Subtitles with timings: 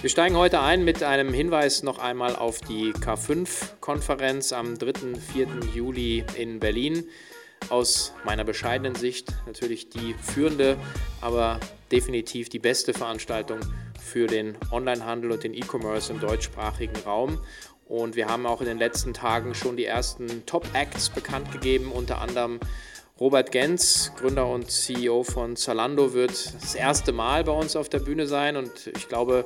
[0.00, 5.16] Wir steigen heute ein mit einem Hinweis noch einmal auf die K5-Konferenz am 3.
[5.18, 5.48] 4.
[5.74, 7.08] Juli in Berlin.
[7.68, 10.76] Aus meiner bescheidenen Sicht natürlich die führende,
[11.20, 11.58] aber
[11.90, 13.58] definitiv die beste Veranstaltung
[14.00, 17.40] für den Onlinehandel und den E-Commerce im deutschsprachigen Raum.
[17.88, 22.20] Und wir haben auch in den letzten Tagen schon die ersten Top-Acts bekannt gegeben, unter
[22.20, 22.60] anderem
[23.18, 27.98] Robert Genz, Gründer und CEO von Zalando, wird das erste Mal bei uns auf der
[27.98, 29.44] Bühne sein und ich glaube,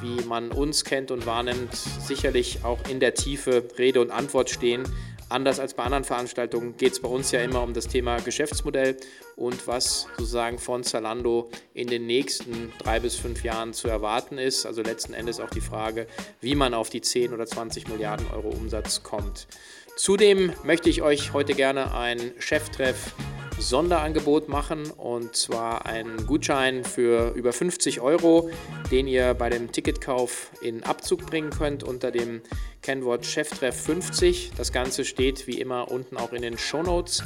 [0.00, 4.84] wie man uns kennt und wahrnimmt, sicherlich auch in der Tiefe Rede und Antwort stehen.
[5.30, 8.96] Anders als bei anderen Veranstaltungen geht es bei uns ja immer um das Thema Geschäftsmodell
[9.36, 14.64] und was sozusagen von Zalando in den nächsten drei bis fünf Jahren zu erwarten ist.
[14.64, 16.06] Also letzten Endes auch die Frage,
[16.40, 19.48] wie man auf die 10 oder 20 Milliarden Euro Umsatz kommt.
[19.96, 23.12] Zudem möchte ich euch heute gerne ein Cheftreff
[23.60, 28.50] Sonderangebot machen und zwar einen Gutschein für über 50 Euro,
[28.90, 32.40] den ihr bei dem Ticketkauf in Abzug bringen könnt unter dem
[32.82, 34.52] Kennwort Cheftreff 50.
[34.56, 37.22] Das Ganze steht wie immer unten auch in den Show Notes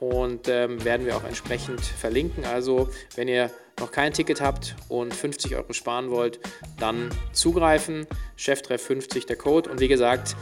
[0.00, 2.44] und ähm, werden wir auch entsprechend verlinken.
[2.44, 6.40] Also wenn ihr noch kein Ticket habt und 50 Euro sparen wollt,
[6.78, 8.06] dann zugreifen.
[8.36, 10.36] Cheftreff 50 der Code und wie gesagt,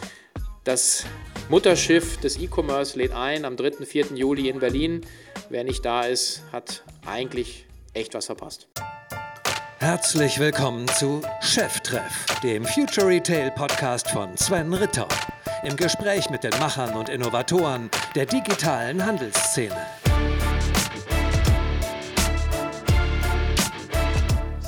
[0.65, 1.05] das
[1.49, 3.85] Mutterschiff des E-Commerce lädt ein am 3.
[3.85, 4.15] 4.
[4.15, 5.01] Juli in Berlin.
[5.53, 8.69] Wer nicht da ist, hat eigentlich echt was verpasst.
[9.81, 15.07] Herzlich willkommen zu Cheftreff, dem Future Retail Podcast von Sven Ritter.
[15.63, 19.77] Im Gespräch mit den Machern und Innovatoren der digitalen Handelsszene.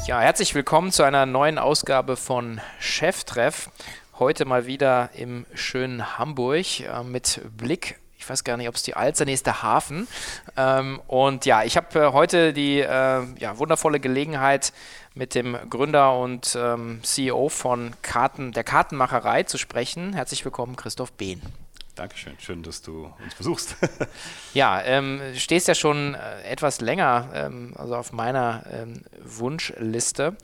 [0.07, 3.71] Ja, herzlich willkommen zu einer neuen Ausgabe von Cheftreff.
[4.19, 8.83] Heute mal wieder im schönen Hamburg äh, mit Blick ich weiß gar nicht, ob es
[8.83, 10.09] die Alster, nee, ist der Hafen.
[10.57, 12.87] Ähm, und ja, ich habe äh, heute die äh,
[13.39, 14.73] ja, wundervolle Gelegenheit,
[15.15, 20.13] mit dem Gründer und ähm, CEO von Karten, der Kartenmacherei zu sprechen.
[20.13, 21.41] Herzlich willkommen, Christoph Behn.
[21.95, 23.77] Dankeschön, schön, dass du uns besuchst.
[24.55, 30.37] ja, ähm, stehst ja schon äh, etwas länger ähm, also auf meiner ähm, Wunschliste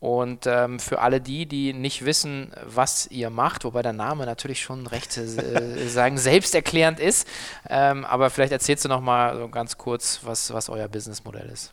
[0.00, 4.62] und ähm, für alle die, die nicht wissen, was ihr macht, wobei der Name natürlich
[4.62, 7.26] schon recht äh, sagen selbsterklärend ist,
[7.68, 11.72] ähm, aber vielleicht erzählst du noch mal so ganz kurz, was, was euer Businessmodell ist.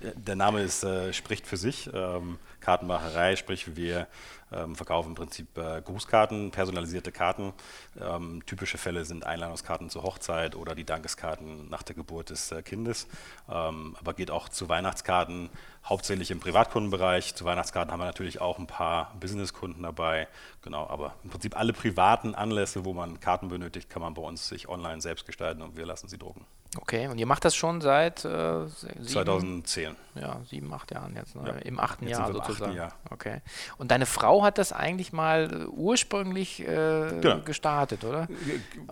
[0.00, 1.90] Der Name ist, äh, spricht für sich.
[1.92, 4.06] Ähm, Kartenmacherei, sprich wir
[4.52, 7.52] ähm, verkaufen im Prinzip äh, Grußkarten, personalisierte Karten.
[8.00, 12.62] Ähm, typische Fälle sind Einladungskarten zur Hochzeit oder die Dankeskarten nach der Geburt des äh,
[12.62, 13.06] Kindes.
[13.50, 15.50] Ähm, aber geht auch zu Weihnachtskarten,
[15.84, 17.34] hauptsächlich im Privatkundenbereich.
[17.34, 20.28] Zu Weihnachtskarten haben wir natürlich auch ein paar Businesskunden dabei.
[20.62, 24.48] Genau, aber im Prinzip alle privaten Anlässe, wo man Karten benötigt, kann man bei uns
[24.48, 26.46] sich online selbst gestalten und wir lassen sie drucken.
[26.76, 29.96] Okay, und ihr macht das schon seit äh, sieben, 2010.
[30.16, 31.42] Ja, sieben, acht Jahren jetzt, ne?
[31.46, 31.52] ja.
[31.54, 32.74] im achten jetzt Jahr sozusagen.
[32.74, 32.92] Jahr.
[33.10, 33.40] Okay.
[33.78, 37.40] Und deine Frau hat das eigentlich mal ursprünglich äh, genau.
[37.40, 38.28] gestartet, oder?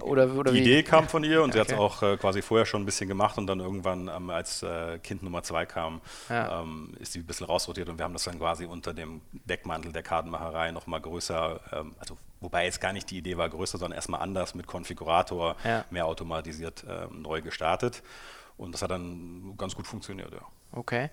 [0.00, 0.62] oder, oder Die wie?
[0.62, 1.53] Idee kam von ihr und okay.
[1.53, 4.31] sie hat es auch äh, quasi vorher schon ein bisschen gemacht und dann irgendwann, ähm,
[4.31, 6.00] als äh, Kind Nummer zwei kam,
[6.31, 6.62] ja.
[6.62, 9.93] ähm, ist sie ein bisschen rausrotiert und wir haben das dann quasi unter dem Deckmantel
[9.93, 13.97] der Kartenmacherei nochmal größer, ähm, also Wobei jetzt gar nicht die Idee war größer, sondern
[13.97, 15.84] erstmal anders mit Konfigurator, ja.
[15.91, 18.02] mehr automatisiert äh, neu gestartet.
[18.56, 20.41] Und das hat dann ganz gut funktioniert, ja.
[20.72, 21.10] Okay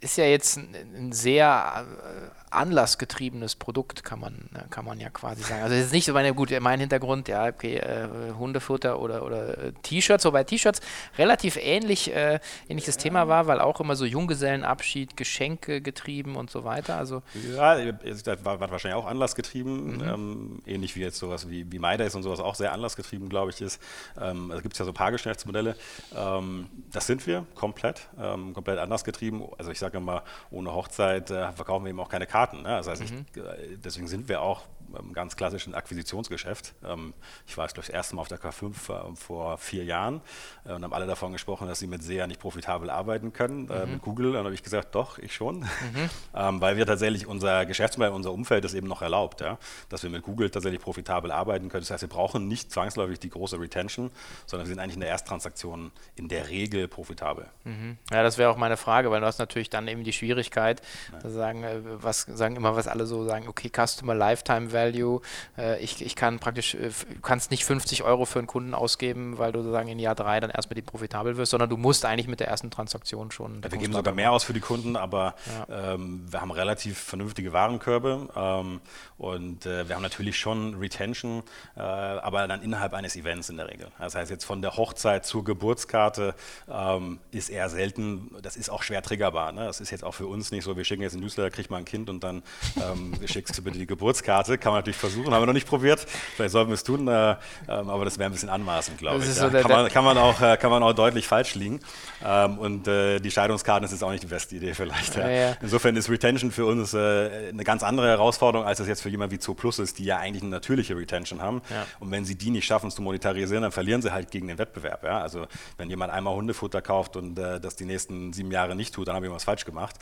[0.00, 5.62] ist ja jetzt ein, sehr äh, anlassgetriebenes Produkt, kann man, kann man ja quasi sagen.
[5.62, 9.58] Also es ist nicht so meine, gut, mein Hintergrund, ja, okay, äh, Hundefutter oder, oder
[9.58, 10.80] äh, T-Shirts, wobei T-Shirts
[11.16, 13.02] relativ ähnlich, äh, ähnliches ja.
[13.02, 16.98] Thema war, weil auch immer so Junggesellenabschied, Geschenke getrieben und so weiter.
[16.98, 17.22] Also
[17.56, 20.02] ja, das war, war wahrscheinlich auch anlassgetrieben, mhm.
[20.02, 23.62] ähm, ähnlich wie jetzt sowas wie, wie MyDays und sowas auch sehr anlassgetrieben, glaube ich,
[23.62, 23.80] ist.
[24.20, 25.76] Ähm, also gibt es ja so ein paar Geschäftsmodelle.
[26.14, 31.52] Ähm, das sind wir komplett, ähm, komplett anlassgetrieben also ich sage immer, ohne Hochzeit äh,
[31.52, 32.62] verkaufen wir eben auch keine Karten.
[32.62, 32.68] Ne?
[32.68, 33.26] Das heißt, mhm.
[33.32, 34.62] ich, äh, deswegen sind wir auch
[34.98, 36.74] im ganz klassischen Akquisitionsgeschäft.
[36.84, 37.14] Ähm,
[37.46, 40.20] ich war jetzt das erste Mal auf der K5 äh, vor vier Jahren
[40.64, 43.86] äh, und haben alle davon gesprochen, dass sie mit SEA nicht profitabel arbeiten können, äh,
[43.86, 43.92] mhm.
[43.92, 44.36] mit Google.
[44.36, 45.60] Habe ich gesagt, doch, ich schon.
[45.60, 45.66] Mhm.
[46.34, 49.58] ähm, weil wir tatsächlich unser Geschäftsmodell, unser Umfeld das eben noch erlaubt, ja?
[49.88, 51.82] dass wir mit Google tatsächlich profitabel arbeiten können.
[51.82, 54.10] Das heißt, wir brauchen nicht zwangsläufig die große Retention,
[54.46, 57.46] sondern wir sind eigentlich in der Ersttransaktion in der Regel profitabel.
[57.64, 57.98] Mhm.
[58.10, 61.30] Ja, das wäre auch meine Frage, weil du hast natürlich dann eben die Schwierigkeit, ja.
[61.30, 65.20] sagen, was sagen immer, was alle so sagen, okay, Customer Lifetime Lifetime Value.
[65.56, 66.90] Äh, ich, ich kann praktisch, äh,
[67.22, 70.50] kannst nicht 50 Euro für einen Kunden ausgeben, weil du sozusagen in Jahr drei dann
[70.50, 73.62] erst mit ihm profitabel wirst, sondern du musst eigentlich mit der ersten Transaktion schon.
[73.62, 75.34] Ja, wir geben sogar mehr aus für die Kunden, aber
[75.68, 75.94] ja.
[75.94, 78.80] ähm, wir haben relativ vernünftige Warenkörbe ähm,
[79.18, 81.42] und äh, wir haben natürlich schon Retention,
[81.76, 83.88] äh, aber dann innerhalb eines Events in der Regel.
[83.98, 86.34] Das heißt, jetzt von der Hochzeit zur Geburtskarte
[86.68, 89.52] ähm, ist eher selten, das ist auch schwer triggerbar.
[89.52, 89.64] Ne?
[89.64, 91.78] Das ist jetzt auch für uns nicht so, wir schicken jetzt einen Newsletter, kriegt mal
[91.78, 92.42] ein Kind und dann
[92.76, 94.58] ähm, schickst du bitte die Geburtskarte.
[94.62, 96.06] Kann man natürlich versuchen, haben wir noch nicht probiert.
[96.36, 99.26] Vielleicht sollten wir es tun, äh, ähm, aber das wäre ein bisschen anmaßend, glaube ich.
[99.26, 99.32] Ja.
[99.32, 101.80] So kann, man, kann, man auch, äh, kann man auch deutlich falsch liegen.
[102.24, 105.16] Ähm, und äh, die Scheidungskarten ist jetzt auch nicht die beste Idee vielleicht.
[105.16, 105.28] Ja.
[105.28, 109.08] Ja, Insofern ist Retention für uns äh, eine ganz andere Herausforderung, als das jetzt für
[109.08, 111.60] jemand wie Zooplus ist, die ja eigentlich eine natürliche Retention haben.
[111.98, 115.04] Und wenn sie die nicht schaffen zu monetarisieren, dann verlieren sie halt gegen den Wettbewerb.
[115.04, 119.08] Also wenn jemand einmal Hundefutter kauft und äh, das die nächsten sieben Jahre nicht tut,
[119.08, 119.96] dann habe ich was falsch gemacht.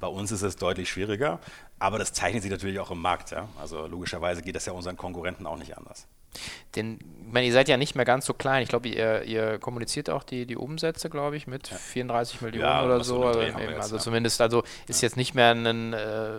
[0.00, 1.38] Bei uns ist es deutlich schwieriger.
[1.82, 3.32] Aber das zeichnet sich natürlich auch im Markt.
[3.32, 3.48] Ja?
[3.60, 6.06] Also logischerweise geht das ja unseren Konkurrenten auch nicht anders.
[6.76, 8.62] Denn, ich meine, ihr seid ja nicht mehr ganz so klein.
[8.62, 11.76] Ich glaube, ihr, ihr kommuniziert auch die, die Umsätze, glaube ich, mit ja.
[11.76, 13.24] 34 Millionen ja, oder so.
[13.24, 14.00] Also, jetzt, also ja.
[14.00, 16.38] zumindest, also ist jetzt nicht mehr ein, äh,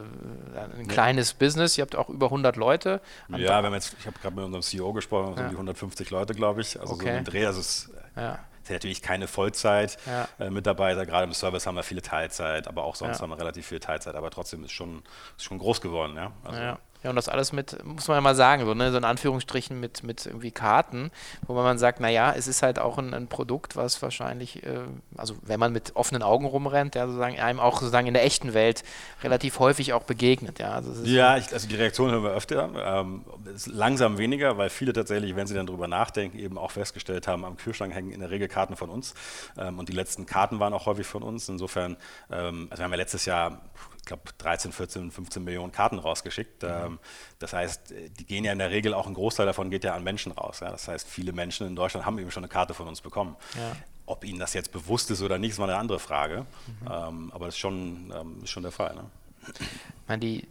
[0.56, 1.78] ein kleines Business.
[1.78, 3.02] Ihr habt auch über 100 Leute.
[3.28, 6.10] Ja, wir haben jetzt, ich habe gerade mit unserem CEO gesprochen, so um die 150
[6.10, 6.80] Leute, glaube ich.
[6.80, 7.12] Also okay.
[7.12, 7.46] so ein Dreh.
[7.46, 11.04] Also es, ja sind natürlich keine Vollzeit-Mitarbeiter, ja.
[11.04, 13.24] äh, gerade im Service haben wir viele Teilzeit, aber auch sonst ja.
[13.24, 15.04] haben wir relativ viel Teilzeit, aber trotzdem ist schon,
[15.38, 16.16] ist schon groß geworden.
[16.16, 16.32] Ja?
[16.44, 16.80] Also, ja.
[17.04, 19.78] Ja, und das alles mit, muss man ja mal sagen, so, ne, so in Anführungsstrichen
[19.78, 21.12] mit, mit irgendwie Karten,
[21.46, 24.80] wo man sagt, naja, es ist halt auch ein, ein Produkt, was wahrscheinlich, äh,
[25.18, 28.54] also wenn man mit offenen Augen rumrennt, ja, sozusagen einem auch sozusagen in der echten
[28.54, 28.84] Welt
[29.22, 30.60] relativ häufig auch begegnet.
[30.60, 33.26] Ja, also, ja ich, also die Reaktion hören wir öfter, ähm,
[33.66, 37.58] langsam weniger, weil viele tatsächlich, wenn sie dann drüber nachdenken, eben auch festgestellt haben, am
[37.58, 39.14] Kühlschrank hängen in der Regel Karten von uns
[39.58, 41.50] ähm, und die letzten Karten waren auch häufig von uns.
[41.50, 41.98] Insofern,
[42.32, 43.62] ähm, also wir haben ja letztes Jahr
[44.04, 46.64] ich glaube, 13, 14, 15 Millionen Karten rausgeschickt.
[46.64, 46.70] Mhm.
[46.70, 47.00] Ähm,
[47.40, 50.04] das heißt, die gehen ja in der Regel auch ein Großteil davon geht ja an
[50.04, 50.60] Menschen raus.
[50.60, 53.38] Das heißt, viele Menschen in Deutschland haben eben schon eine Karte von uns bekommen.
[53.56, 53.78] Ja.
[54.06, 56.46] Ob ihnen das jetzt bewusst ist oder nicht, ist mal eine andere Frage.
[56.82, 56.92] Mhm.
[56.92, 58.94] Ähm, aber das ist schon, ähm, ist schon der Fall.
[58.94, 59.06] Ne?
[59.48, 60.48] Ich meine, die,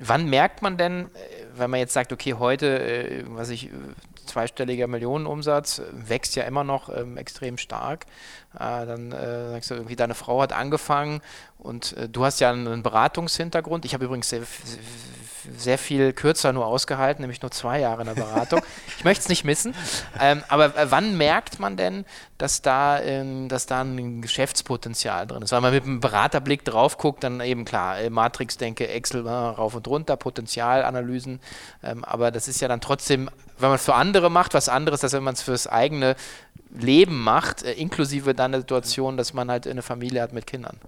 [0.00, 1.08] wann merkt man denn, äh,
[1.56, 3.70] wenn man jetzt sagt, okay, heute, äh, was ich,
[4.26, 8.06] zweistelliger Millionenumsatz, wächst ja immer noch ähm, extrem stark.
[8.54, 11.20] Äh, dann äh, sagst du irgendwie, deine Frau hat angefangen
[11.58, 13.84] und äh, du hast ja einen Beratungshintergrund.
[13.84, 14.42] Ich habe übrigens sehr,
[15.56, 18.60] sehr viel kürzer nur ausgehalten, nämlich nur zwei Jahre in der Beratung.
[18.98, 19.74] ich möchte es nicht missen.
[20.18, 22.04] Ähm, aber äh, wann merkt man denn,
[22.38, 25.52] dass da, ähm, dass da ein Geschäftspotenzial drin ist?
[25.52, 29.30] Weil man mit einem Beraterblick drauf guckt, dann eben klar, äh, Matrix denke, Excel äh,
[29.30, 31.40] rauf und runter, Potenzialanalysen.
[31.84, 35.12] Ähm, aber das ist ja dann trotzdem, wenn man für andere macht, was anderes, als
[35.12, 36.16] wenn man es fürs eigene
[36.72, 40.78] Leben macht, äh, inklusive dann der Situation, dass man halt eine Familie hat mit Kindern.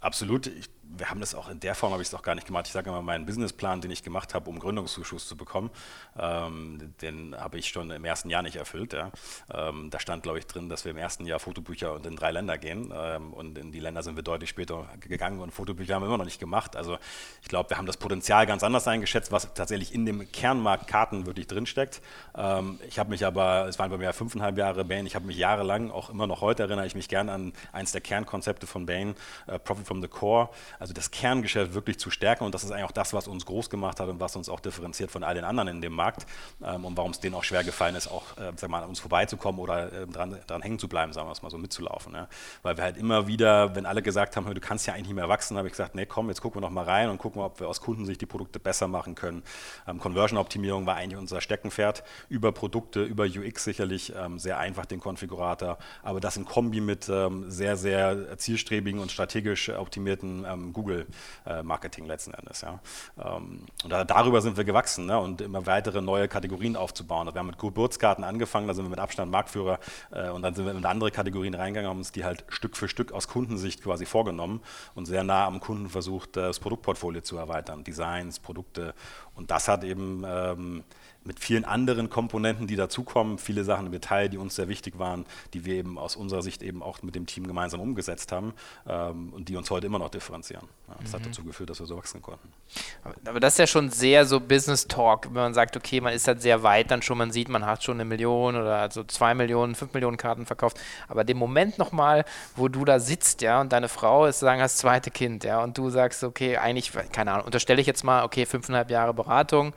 [0.00, 0.46] Absolut.
[0.46, 2.66] Ich wir haben das auch in der Form, habe ich es auch gar nicht gemacht.
[2.66, 5.70] Ich sage immer, meinen Businessplan, den ich gemacht habe, um Gründungszuschuss zu bekommen,
[6.18, 8.92] ähm, den habe ich schon im ersten Jahr nicht erfüllt.
[8.92, 9.10] Ja.
[9.52, 12.30] Ähm, da stand, glaube ich, drin, dass wir im ersten Jahr Fotobücher und in drei
[12.30, 12.92] Länder gehen.
[12.94, 16.18] Ähm, und in die Länder sind wir deutlich später gegangen und Fotobücher haben wir immer
[16.18, 16.76] noch nicht gemacht.
[16.76, 16.98] Also
[17.42, 21.26] ich glaube, wir haben das Potenzial ganz anders eingeschätzt, was tatsächlich in dem Kernmarkt Karten
[21.26, 22.02] wirklich drinsteckt.
[22.36, 25.36] Ähm, ich habe mich aber, es waren bei mir fünfeinhalb Jahre Bain, ich habe mich
[25.36, 29.14] jahrelang, auch immer noch heute erinnere ich mich gerne an eines der Kernkonzepte von Bain,
[29.48, 30.50] uh, Profit from the Core
[30.82, 33.70] also das Kerngeschäft wirklich zu stärken und das ist eigentlich auch das, was uns groß
[33.70, 36.26] gemacht hat und was uns auch differenziert von all den anderen in dem Markt
[36.60, 38.98] ähm, und warum es denen auch schwer gefallen ist, auch äh, sag mal, an uns
[38.98, 42.14] vorbeizukommen oder äh, dran, dran hängen zu bleiben, sagen wir es mal so, mitzulaufen.
[42.14, 42.26] Ja?
[42.62, 45.28] Weil wir halt immer wieder, wenn alle gesagt haben, du kannst ja eigentlich nicht mehr
[45.28, 47.60] wachsen, habe ich gesagt, nee, komm, jetzt gucken wir noch mal rein und gucken, ob
[47.60, 49.44] wir aus Kundensicht die Produkte besser machen können.
[49.86, 54.98] Ähm, Conversion-Optimierung war eigentlich unser Steckenpferd, über Produkte, über UX sicherlich ähm, sehr einfach den
[54.98, 61.06] Konfigurator, aber das in Kombi mit ähm, sehr, sehr zielstrebigen und strategisch optimierten ähm,
[61.44, 62.62] Google-Marketing letzten Endes.
[62.62, 62.80] Ja.
[63.18, 67.28] Ähm, und darüber sind wir gewachsen ne, und immer weitere neue Kategorien aufzubauen.
[67.32, 69.78] Wir haben mit Geburtskarten angefangen, da sind wir mit Abstand Marktführer
[70.10, 72.88] äh, und dann sind wir in andere Kategorien reingegangen, haben uns die halt Stück für
[72.88, 74.60] Stück aus Kundensicht quasi vorgenommen
[74.94, 78.94] und sehr nah am Kunden versucht, das Produktportfolio zu erweitern, Designs, Produkte.
[79.34, 80.84] Und das hat eben ähm,
[81.24, 85.24] mit vielen anderen Komponenten, die dazukommen, viele Sachen im Detail, die uns sehr wichtig waren,
[85.54, 88.54] die wir eben aus unserer Sicht eben auch mit dem Team gemeinsam umgesetzt haben
[88.88, 90.66] ähm, und die uns heute immer noch differenzieren.
[90.88, 91.16] Ja, das mhm.
[91.16, 92.48] hat dazu geführt, dass wir so wachsen konnten.
[93.24, 96.26] Aber das ist ja schon sehr so Business Talk, wenn man sagt, okay, man ist
[96.26, 99.34] halt sehr weit, dann schon, man sieht, man hat schon eine Million oder also zwei
[99.34, 100.78] Millionen, fünf Millionen Karten verkauft.
[101.08, 102.24] Aber dem Moment nochmal,
[102.56, 105.78] wo du da sitzt, ja, und deine Frau ist sagen, das zweite Kind, ja, und
[105.78, 109.74] du sagst, okay, eigentlich, keine Ahnung, unterstelle ich jetzt mal, okay, fünfeinhalb Jahre Beratung,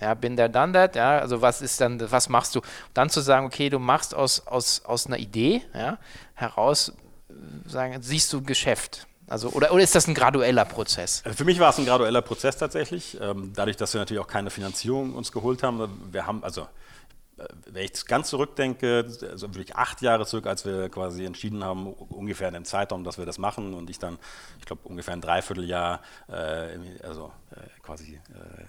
[0.00, 2.60] ja, bin der done that, ja, also was ist dann, was machst du?
[2.94, 5.98] Dann zu sagen, okay, du machst aus, aus, aus einer Idee, ja,
[6.34, 6.92] heraus,
[7.66, 9.06] sagen, siehst du Geschäft.
[9.28, 11.22] Also, oder, oder ist das ein gradueller Prozess?
[11.24, 13.18] Also für mich war es ein gradueller Prozess tatsächlich.
[13.20, 16.08] Ähm, dadurch, dass wir natürlich auch keine Finanzierung uns geholt haben.
[16.12, 16.68] Wir haben, also
[17.38, 21.92] äh, wenn ich ganz zurückdenke, also wirklich acht Jahre zurück, als wir quasi entschieden haben,
[21.92, 24.18] ungefähr in dem Zeitraum, dass wir das machen und ich dann,
[24.60, 28.64] ich glaube, ungefähr ein Dreivierteljahr, äh, also äh, quasi äh,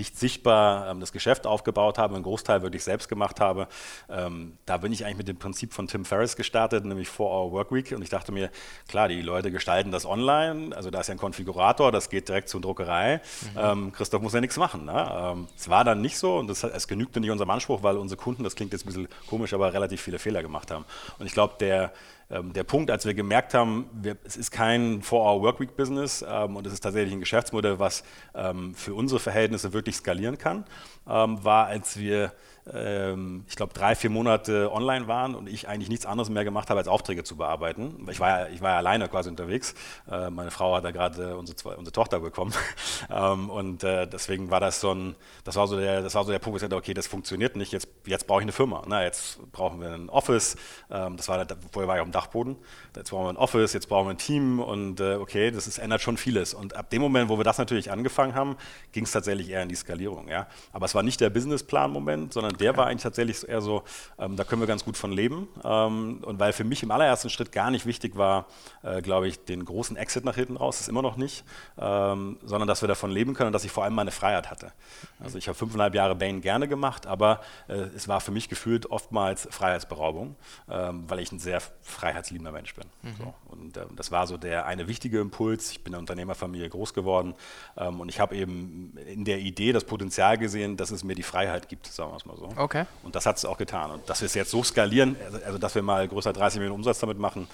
[0.00, 3.68] nicht sichtbar ähm, das Geschäft aufgebaut habe, einen Großteil wirklich selbst gemacht habe.
[4.08, 7.92] Ähm, da bin ich eigentlich mit dem Prinzip von Tim Ferriss gestartet, nämlich 4-Hour Workweek.
[7.92, 8.50] Und ich dachte mir,
[8.88, 12.48] klar, die Leute gestalten das online, also da ist ja ein Konfigurator, das geht direkt
[12.48, 13.20] zur Druckerei.
[13.54, 13.58] Mhm.
[13.58, 14.86] Ähm, Christoph muss ja nichts machen.
[14.86, 15.46] Ne?
[15.56, 18.42] Es war dann nicht so und das, es genügte nicht unserem Anspruch, weil unsere Kunden,
[18.42, 20.86] das klingt jetzt ein bisschen komisch, aber relativ viele Fehler gemacht haben.
[21.18, 21.92] Und ich glaube, der
[22.30, 26.72] ähm, der Punkt, als wir gemerkt haben, wir, es ist kein 4-Hour-Workweek-Business ähm, und es
[26.72, 30.64] ist tatsächlich ein Geschäftsmodell, was ähm, für unsere Verhältnisse wirklich skalieren kann,
[31.08, 32.32] ähm, war, als wir
[32.72, 36.78] ich glaube, drei, vier Monate online waren und ich eigentlich nichts anderes mehr gemacht habe,
[36.78, 38.06] als Aufträge zu bearbeiten.
[38.10, 39.74] Ich war ja, ich war ja alleine quasi unterwegs.
[40.10, 42.52] Äh, meine Frau hat da gerade unsere, unsere Tochter bekommen.
[43.10, 46.30] ähm, und äh, deswegen war das so ein, das war so der, das war so
[46.30, 48.82] der Punkt, wo ich dachte, okay, das funktioniert nicht, jetzt, jetzt brauche ich eine Firma.
[49.02, 50.56] Jetzt brauchen wir ein Office.
[50.90, 52.56] Ähm, das war, vorher war ich auf dem Dachboden.
[52.94, 55.78] Jetzt brauchen wir ein Office, jetzt brauchen wir ein Team und äh, okay, das ist,
[55.78, 56.54] ändert schon vieles.
[56.54, 58.56] Und ab dem Moment, wo wir das natürlich angefangen haben,
[58.92, 60.28] ging es tatsächlich eher in die Skalierung.
[60.72, 63.82] Aber es war nicht der Businessplan-Moment, sondern der war eigentlich tatsächlich eher so,
[64.18, 65.48] ähm, da können wir ganz gut von leben.
[65.64, 68.46] Ähm, und weil für mich im allerersten Schritt gar nicht wichtig war,
[68.82, 71.44] äh, glaube ich, den großen Exit nach hinten raus, das ist immer noch nicht,
[71.78, 74.72] ähm, sondern dass wir davon leben können und dass ich vor allem meine Freiheit hatte.
[75.18, 78.90] Also ich habe fünfeinhalb Jahre Bain gerne gemacht, aber äh, es war für mich gefühlt
[78.90, 80.36] oftmals Freiheitsberaubung,
[80.70, 82.84] ähm, weil ich ein sehr freiheitsliebender Mensch bin.
[83.02, 83.16] Mhm.
[83.18, 83.34] So.
[83.48, 85.70] Und äh, das war so der eine wichtige Impuls.
[85.70, 87.34] Ich bin in der Unternehmerfamilie groß geworden
[87.76, 91.22] ähm, und ich habe eben in der Idee das Potenzial gesehen, dass es mir die
[91.22, 92.49] Freiheit gibt, sagen wir es mal so.
[92.56, 92.84] Okay.
[93.02, 93.90] Und das hat es auch getan.
[93.90, 96.76] Und dass wir es jetzt so skalieren, also, also dass wir mal größer 30 Millionen
[96.76, 97.48] Umsatz damit machen,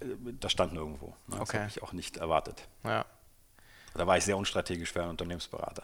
[0.00, 0.04] äh,
[0.40, 1.06] das stand nirgendwo.
[1.06, 1.14] Ne?
[1.30, 1.58] Das okay.
[1.58, 2.66] habe ich auch nicht erwartet.
[2.84, 3.04] Ja.
[3.94, 5.82] Da war ich sehr unstrategisch für einen Unternehmensberater.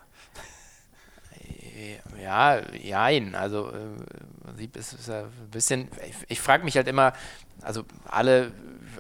[2.23, 3.35] Ja, jein.
[3.35, 7.13] Also, äh, es ist ein bisschen, ich, ich frage mich halt immer,
[7.63, 8.53] also alle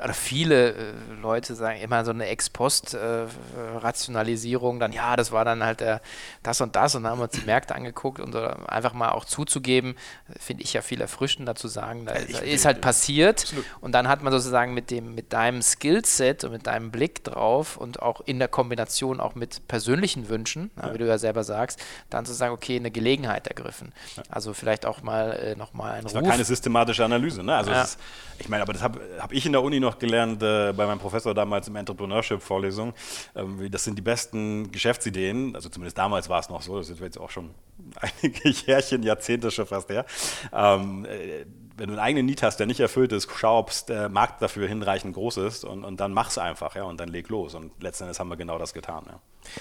[0.02, 5.64] oder viele äh, Leute sagen immer so eine Ex-Post-Rationalisierung, äh, dann ja, das war dann
[5.64, 5.98] halt äh,
[6.42, 9.24] das und das und dann haben wir uns die Märkte angeguckt und einfach mal auch
[9.24, 9.96] zuzugeben,
[10.38, 13.64] finde ich ja viel erfrischender zu sagen, da ist, ist halt passiert absolut.
[13.80, 17.76] und dann hat man sozusagen mit dem, mit deinem Skillset und mit deinem Blick drauf
[17.76, 20.92] und auch in der Kombination auch mit persönlichen Wünschen, ja.
[20.92, 23.92] wie du ja selber sagst, dann zu sagen, okay, eine Gelegenheit ergriffen.
[24.16, 24.22] Ja.
[24.28, 27.54] Also vielleicht auch mal äh, nochmal ein Das war keine systematische Analyse, ne?
[27.54, 27.82] Also ja.
[27.82, 27.98] ist,
[28.38, 30.86] ich meine, aber das habe hab ich in der Uni noch noch gelernt äh, bei
[30.86, 32.92] meinem Professor damals im Entrepreneurship-Vorlesung.
[33.34, 37.00] Ähm, das sind die besten Geschäftsideen, also zumindest damals war es noch so, das ist
[37.00, 37.54] jetzt auch schon
[38.00, 40.04] einige Jährchen, Jahrzehnte schon fast her.
[40.52, 44.08] Ähm, äh, wenn du einen eigenen Need hast, der nicht erfüllt ist, schau, ob der
[44.08, 47.54] Markt dafür hinreichend groß ist und, und dann mach's einfach, ja, und dann leg los.
[47.54, 49.20] Und letzten Endes haben wir genau das getan, ja.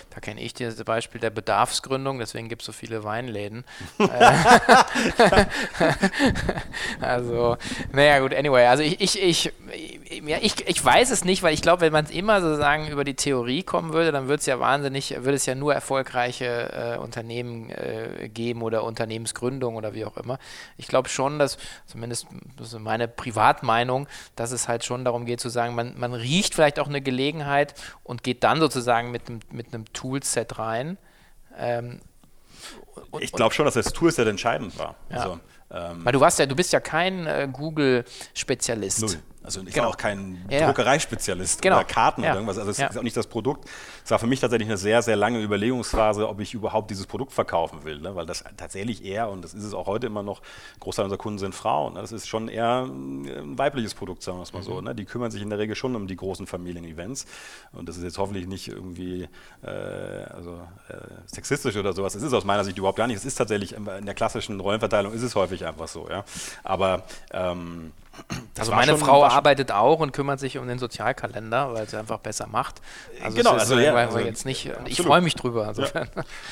[0.10, 3.66] Da kenne ich das Beispiel der Bedarfsgründung, deswegen gibt es so viele Weinläden.
[7.02, 7.58] also,
[7.92, 9.52] naja, gut, anyway, also ich, ich, ich,
[10.26, 13.04] ja, ich, ich weiß es nicht, weil ich glaube, wenn man es immer sozusagen über
[13.04, 16.98] die Theorie kommen würde, dann würde es ja wahnsinnig, würde es ja nur erfolgreiche äh,
[16.98, 20.40] Unternehmen äh, geben oder Unternehmensgründung oder wie auch immer.
[20.78, 25.40] Ich glaube schon, dass, zumindest das ist meine Privatmeinung, dass es halt schon darum geht
[25.40, 29.40] zu sagen, man, man riecht vielleicht auch eine Gelegenheit und geht dann sozusagen mit einem
[29.52, 30.98] mit einem Toolset rein.
[31.58, 32.00] Ähm,
[33.12, 34.96] und, ich glaube schon, dass das Toolset entscheidend war.
[35.10, 35.18] Ja.
[35.18, 35.40] Also,
[35.72, 39.02] ähm, Weil du warst ja, du bist ja kein äh, Google-Spezialist.
[39.02, 39.20] Null.
[39.46, 39.86] Also ich genau.
[39.86, 40.66] war auch kein ja.
[40.66, 41.78] Druckereispezialist genau.
[41.78, 42.30] oder Karten ja.
[42.30, 42.58] oder irgendwas.
[42.58, 42.88] Also es ja.
[42.88, 43.70] ist auch nicht das Produkt.
[44.04, 47.32] Es war für mich tatsächlich eine sehr, sehr lange Überlegungsphase, ob ich überhaupt dieses Produkt
[47.32, 48.00] verkaufen will.
[48.00, 48.16] Ne?
[48.16, 50.42] Weil das tatsächlich eher, und das ist es auch heute immer noch,
[50.80, 51.94] Großteil unserer Kunden sind Frauen.
[51.94, 52.02] Ne?
[52.02, 54.66] Das ist schon eher ein weibliches Produkt, sagen wir es mal mhm.
[54.66, 54.82] so.
[54.82, 54.96] Ne?
[54.96, 57.26] Die kümmern sich in der Regel schon um die großen Familienevents.
[57.72, 59.28] Und das ist jetzt hoffentlich nicht irgendwie
[59.64, 60.96] äh, also, äh,
[61.28, 62.16] sexistisch oder sowas.
[62.16, 63.18] Es ist aus meiner Sicht überhaupt gar nicht.
[63.18, 66.10] Es ist tatsächlich in der klassischen Rollenverteilung ist es häufig einfach so.
[66.10, 66.24] Ja?
[66.64, 67.92] Aber ähm,
[68.58, 72.48] also meine Frau arbeitet auch und kümmert sich um den Sozialkalender, weil sie einfach besser
[72.48, 72.82] macht.
[73.24, 74.72] Also genau, also, ja, also jetzt nicht.
[74.86, 75.74] Ich freue mich drüber.
[75.76, 76.06] Ja.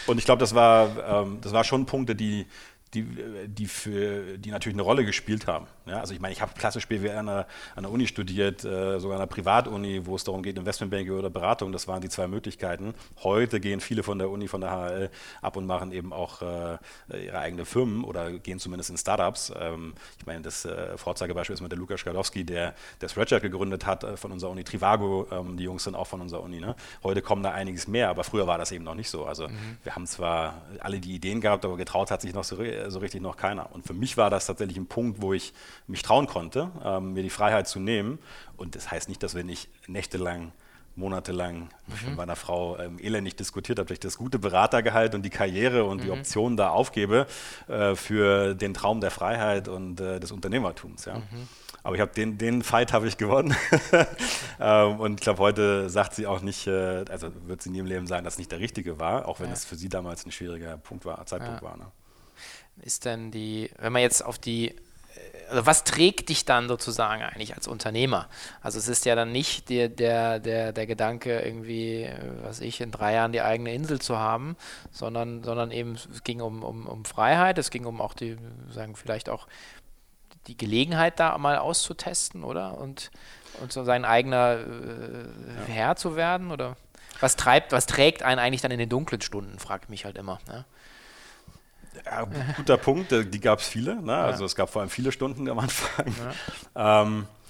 [0.08, 2.48] Und ich glaube, das war ähm, das war schon Punkte, die
[2.93, 3.05] die,
[3.47, 5.67] die, für, die natürlich eine Rolle gespielt haben.
[5.85, 9.00] Ja, also ich meine, ich habe klassisch BWL an der, an der Uni studiert, äh,
[9.00, 12.27] sogar an einer Privatuni, wo es darum geht, Investmentbanking oder Beratung, das waren die zwei
[12.27, 12.93] Möglichkeiten.
[13.23, 15.09] Heute gehen viele von der Uni, von der HL
[15.41, 16.77] ab und machen eben auch äh,
[17.25, 19.51] ihre eigenen Firmen oder gehen zumindest in Startups.
[19.59, 23.85] Ähm, ich meine, das äh, Vorzeigebeispiel ist mit der Lukas Skalowski, der, der Spreadshirt gegründet
[23.85, 26.59] hat äh, von unserer Uni, Trivago, ähm, die Jungs sind auch von unserer Uni.
[26.59, 26.75] Ne?
[27.03, 29.25] Heute kommen da einiges mehr, aber früher war das eben noch nicht so.
[29.25, 29.77] Also mhm.
[29.83, 32.57] wir haben zwar alle die Ideen gehabt, aber getraut hat sich noch so
[32.89, 33.71] so richtig noch keiner.
[33.73, 35.53] Und für mich war das tatsächlich ein Punkt, wo ich
[35.87, 38.19] mich trauen konnte, ähm, mir die Freiheit zu nehmen.
[38.57, 40.51] Und das heißt nicht, dass wir nicht nächtelang
[40.95, 42.09] monatelang mhm.
[42.09, 45.85] mit meiner Frau ähm, elendig diskutiert habe, dass ich das gute Beratergehalt und die Karriere
[45.85, 46.01] und mhm.
[46.03, 47.25] die Optionen da aufgebe
[47.67, 51.05] äh, für den Traum der Freiheit und äh, des Unternehmertums.
[51.05, 51.15] Ja.
[51.15, 51.47] Mhm.
[51.83, 53.55] Aber ich habe den, den Fight habe ich gewonnen.
[54.59, 57.87] ähm, und ich glaube, heute sagt sie auch nicht, äh, also wird sie in ihrem
[57.87, 59.53] Leben sagen, dass es nicht der richtige war, auch wenn ja.
[59.53, 61.67] es für sie damals ein schwieriger Punkt war, Zeitpunkt ja.
[61.67, 61.77] war.
[61.77, 61.85] Ne?
[62.81, 64.75] Ist denn die, wenn man jetzt auf die
[65.49, 68.27] also was trägt dich dann sozusagen eigentlich als Unternehmer?
[68.61, 72.09] Also es ist ja dann nicht der, der, der, der Gedanke, irgendwie,
[72.41, 74.57] was ich, in drei Jahren die eigene Insel zu haben,
[74.91, 78.37] sondern, sondern eben es ging um, um, um Freiheit, es ging um auch die,
[78.69, 79.47] sagen, vielleicht auch
[80.47, 82.77] die Gelegenheit da mal auszutesten, oder?
[82.77, 83.11] Und,
[83.61, 86.75] und so sein eigener äh, Herr zu werden, oder?
[87.19, 90.39] Was treibt, was trägt einen eigentlich dann in den dunklen Stunden, fragt mich halt immer.
[90.47, 90.65] Ne?
[92.05, 94.01] Ja, guter Punkt, die gab es viele.
[94.01, 94.15] Ne?
[94.15, 96.13] Also es gab vor allem viele Stunden am Anfang.
[96.75, 97.01] Ja.
[97.03, 97.42] Ähm, äh,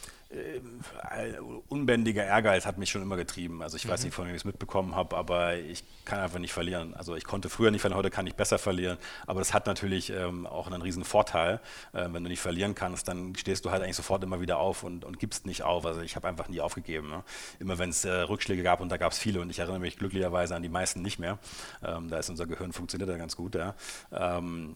[1.69, 3.61] unbändiger Ehrgeiz hat mich schon immer getrieben.
[3.61, 3.89] Also ich mhm.
[3.89, 6.93] weiß nicht, von wem ich es mitbekommen habe, aber ich kann einfach nicht verlieren.
[6.95, 8.97] Also ich konnte früher nicht verlieren, heute kann ich besser verlieren.
[9.27, 11.59] Aber das hat natürlich ähm, auch einen riesen Vorteil.
[11.93, 14.83] Äh, wenn du nicht verlieren kannst, dann stehst du halt eigentlich sofort immer wieder auf
[14.83, 15.85] und, und gibst nicht auf.
[15.85, 17.09] Also ich habe einfach nie aufgegeben.
[17.09, 17.23] Ne?
[17.59, 19.97] Immer wenn es äh, Rückschläge gab und da gab es viele und ich erinnere mich
[19.97, 21.37] glücklicherweise an die meisten nicht mehr.
[21.83, 23.55] Ähm, da ist unser Gehirn funktioniert ja ganz gut.
[23.55, 23.75] Ja?
[24.11, 24.75] Ähm,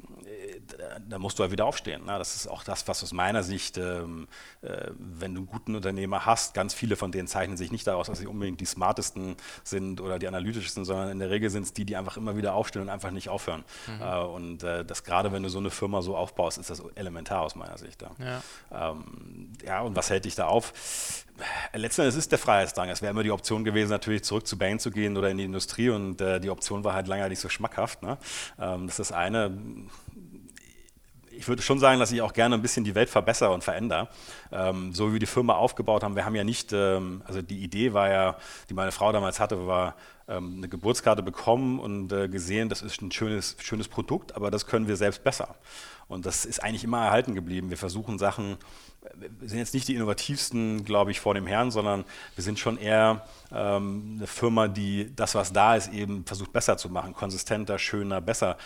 [0.78, 2.06] da, da, musst du halt wieder aufstehen.
[2.06, 2.18] Ne?
[2.18, 4.28] Das ist auch das, was aus meiner Sicht, ähm,
[4.62, 6.54] äh, wenn du guten Unternehmer hast.
[6.54, 10.20] Ganz viele von denen zeichnen sich nicht daraus, dass sie unbedingt die smartesten sind oder
[10.20, 12.90] die analytischsten, sondern in der Regel sind es die, die einfach immer wieder aufstehen und
[12.90, 13.64] einfach nicht aufhören.
[13.88, 14.02] Mhm.
[14.02, 17.42] Äh, und äh, das gerade, wenn du so eine Firma so aufbaust, ist das elementar
[17.42, 18.02] aus meiner Sicht.
[18.02, 18.92] Ja, ja.
[18.92, 20.74] Ähm, ja und was hält dich da auf?
[21.74, 22.90] Letzten Endes ist der Freiheitsdrang.
[22.90, 25.44] Es wäre immer die Option gewesen, natürlich zurück zu Bain zu gehen oder in die
[25.44, 28.02] Industrie und äh, die Option war halt lange nicht so schmackhaft.
[28.02, 28.18] Ne?
[28.60, 29.56] Ähm, das ist das eine
[31.38, 34.08] ich würde schon sagen, dass ich auch gerne ein bisschen die Welt verbessere und verändere.
[34.52, 37.64] Ähm, so wie wir die Firma aufgebaut haben, wir haben ja nicht, ähm, also die
[37.64, 38.38] Idee war ja,
[38.70, 39.96] die meine Frau damals hatte, war
[40.28, 44.66] ähm, eine Geburtskarte bekommen und äh, gesehen, das ist ein schönes, schönes Produkt, aber das
[44.66, 45.56] können wir selbst besser.
[46.08, 47.70] Und das ist eigentlich immer erhalten geblieben.
[47.70, 48.58] Wir versuchen Sachen
[49.40, 52.78] wir sind jetzt nicht die innovativsten, glaube ich, vor dem Herrn, sondern wir sind schon
[52.78, 57.80] eher ähm, eine Firma, die das, was da ist, eben versucht besser zu machen, konsistenter,
[57.80, 58.58] schöner, besser.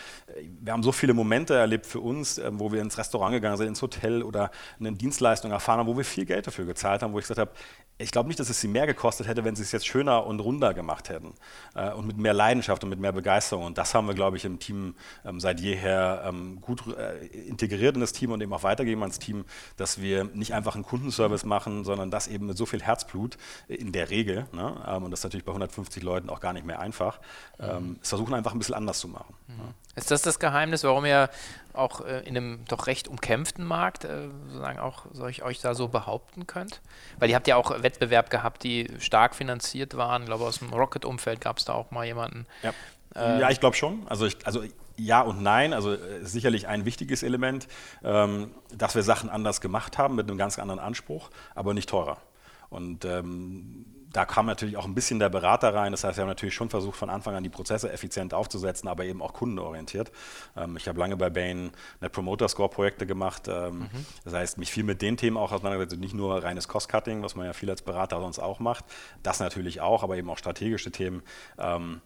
[0.62, 3.68] Wir haben so viele Momente erlebt für uns, äh, wo wir ins Restaurant gegangen sind,
[3.68, 7.20] ins Hotel oder eine Dienstleistung erfahren haben, wo wir viel Geld dafür gezahlt haben, wo
[7.20, 7.52] ich gesagt habe,
[8.02, 10.40] ich glaube nicht, dass es sie mehr gekostet hätte, wenn sie es jetzt schöner und
[10.40, 11.34] runder gemacht hätten
[11.76, 13.66] äh, und mit mehr Leidenschaft und mit mehr Begeisterung.
[13.66, 14.96] Und das haben wir, glaube ich, im Team
[15.26, 19.20] ähm, seit jeher ähm, gut äh, integriert in das Team und eben auch weitergeben ans
[19.20, 19.46] Team,
[19.78, 23.76] dass wir nicht einfach einen Kundenservice machen, sondern das eben mit so viel Herzblut äh,
[23.76, 26.66] in der Regel, ne, ähm, und das ist natürlich bei 150 Leuten auch gar nicht
[26.66, 27.20] mehr einfach,
[27.60, 29.34] ähm, versuchen einfach ein bisschen anders zu machen.
[29.48, 29.60] Mhm.
[29.60, 29.74] Ja.
[29.96, 31.30] Ist das das Geheimnis, warum ihr
[31.74, 35.90] auch äh, in einem doch recht umkämpften Markt äh, sozusagen auch euch, euch da so
[35.90, 36.82] behaupten könnt?
[37.20, 40.24] Weil ihr habt ja auch Wettbewerb gehabt, die stark finanziert waren.
[40.24, 42.46] Ich glaube, aus dem Rocket-Umfeld gab es da auch mal jemanden.
[42.64, 42.74] Ja,
[43.16, 44.08] äh, ja ich glaube schon.
[44.08, 44.64] Also, ich, also
[44.98, 45.74] ja und nein.
[45.74, 47.68] Also äh, sicherlich ein wichtiges Element,
[48.04, 52.18] ähm, dass wir Sachen anders gemacht haben mit einem ganz anderen Anspruch, aber nicht teurer.
[52.70, 55.92] Und ähm, da kam natürlich auch ein bisschen der Berater rein.
[55.92, 59.06] Das heißt, wir haben natürlich schon versucht, von Anfang an die Prozesse effizient aufzusetzen, aber
[59.06, 60.12] eben auch kundenorientiert.
[60.58, 61.72] Ähm, ich habe lange bei Bain
[62.02, 63.48] Net Promoter Score Projekte gemacht.
[63.48, 63.90] Ähm, mhm.
[64.24, 66.00] Das heißt, mich viel mit den Themen auch auseinandergesetzt.
[66.02, 68.86] Nicht nur reines Cost-Cutting, was man ja viel als Berater sonst auch macht.
[69.24, 71.24] Das natürlich auch, aber eben auch strategische Themen.
[71.58, 72.02] Ähm,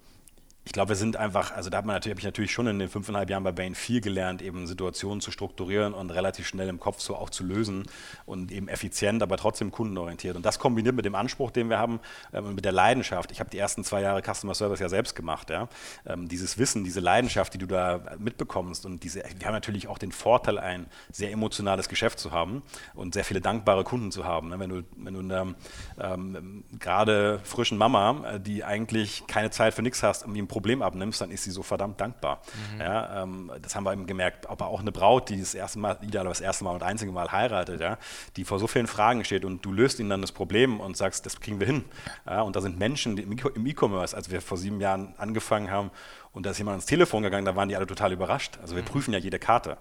[0.65, 2.80] ich glaube, wir sind einfach, also da hat man natürlich, habe ich natürlich schon in
[2.80, 6.80] den fünfeinhalb Jahren bei Bain viel gelernt, eben Situationen zu strukturieren und relativ schnell im
[6.80, 7.84] Kopf so auch zu lösen
[8.25, 10.36] und eben effizient, aber trotzdem kundenorientiert.
[10.36, 11.99] Und das kombiniert mit dem Anspruch, den wir haben
[12.34, 13.32] ähm, und mit der Leidenschaft.
[13.32, 15.51] Ich habe die ersten zwei Jahre Customer Service ja selbst gemacht.
[15.51, 15.69] Ja?
[16.08, 19.99] Ähm, dieses Wissen, diese Leidenschaft, die du da mitbekommst und diese, wir haben natürlich auch
[19.99, 22.63] den Vorteil, ein sehr emotionales Geschäft zu haben
[22.95, 24.49] und sehr viele dankbare Kunden zu haben.
[24.49, 24.60] Ne?
[24.60, 25.56] Wenn du, wenn du eine
[26.01, 30.81] ähm, gerade frischen Mama, äh, die eigentlich keine Zeit für nichts hast, um ihm Problem
[30.81, 32.41] abnimmst, dann ist sie so verdammt dankbar.
[32.73, 32.79] Mhm.
[32.79, 34.49] Ja, ähm, das haben wir eben gemerkt.
[34.49, 37.29] Aber auch eine Braut, die das erste Mal, ideal das erste Mal und einzige Mal
[37.29, 37.97] heiratet, ja,
[38.37, 41.25] die vor so vielen Fragen steht und du löst ihnen dann das Problem und sagst,
[41.25, 41.83] das kriegen wir hin.
[42.25, 45.91] Ja, und da sind Menschen im E-Commerce, als wir vor sieben Jahren angefangen haben
[46.31, 48.57] und da ist jemand ans Telefon gegangen, da waren die alle total überrascht.
[48.61, 48.87] Also wir mhm.
[48.87, 49.77] prüfen ja jede Karte.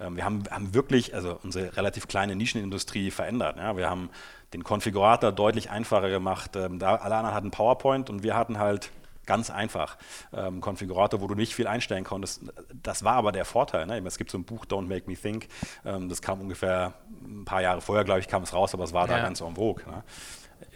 [0.00, 3.56] Ähm, wir haben, haben, wirklich also unsere relativ kleine Nischenindustrie verändert.
[3.56, 3.76] Ja.
[3.76, 4.10] Wir haben
[4.52, 6.56] den Konfigurator deutlich einfacher gemacht.
[6.56, 8.90] Ähm, da, alle anderen hatten PowerPoint und wir hatten halt
[9.28, 9.98] Ganz einfach.
[10.32, 12.44] Ähm, Konfigurator, wo du nicht viel einstellen konntest.
[12.82, 13.84] Das war aber der Vorteil.
[13.84, 13.98] Ne?
[14.06, 15.48] Es gibt so ein Buch, Don't Make Me Think.
[15.84, 18.94] Ähm, das kam ungefähr ein paar Jahre vorher, glaube ich, kam es raus, aber es
[18.94, 19.18] war ja.
[19.18, 19.84] da ganz en vogue.
[19.86, 20.02] Ne?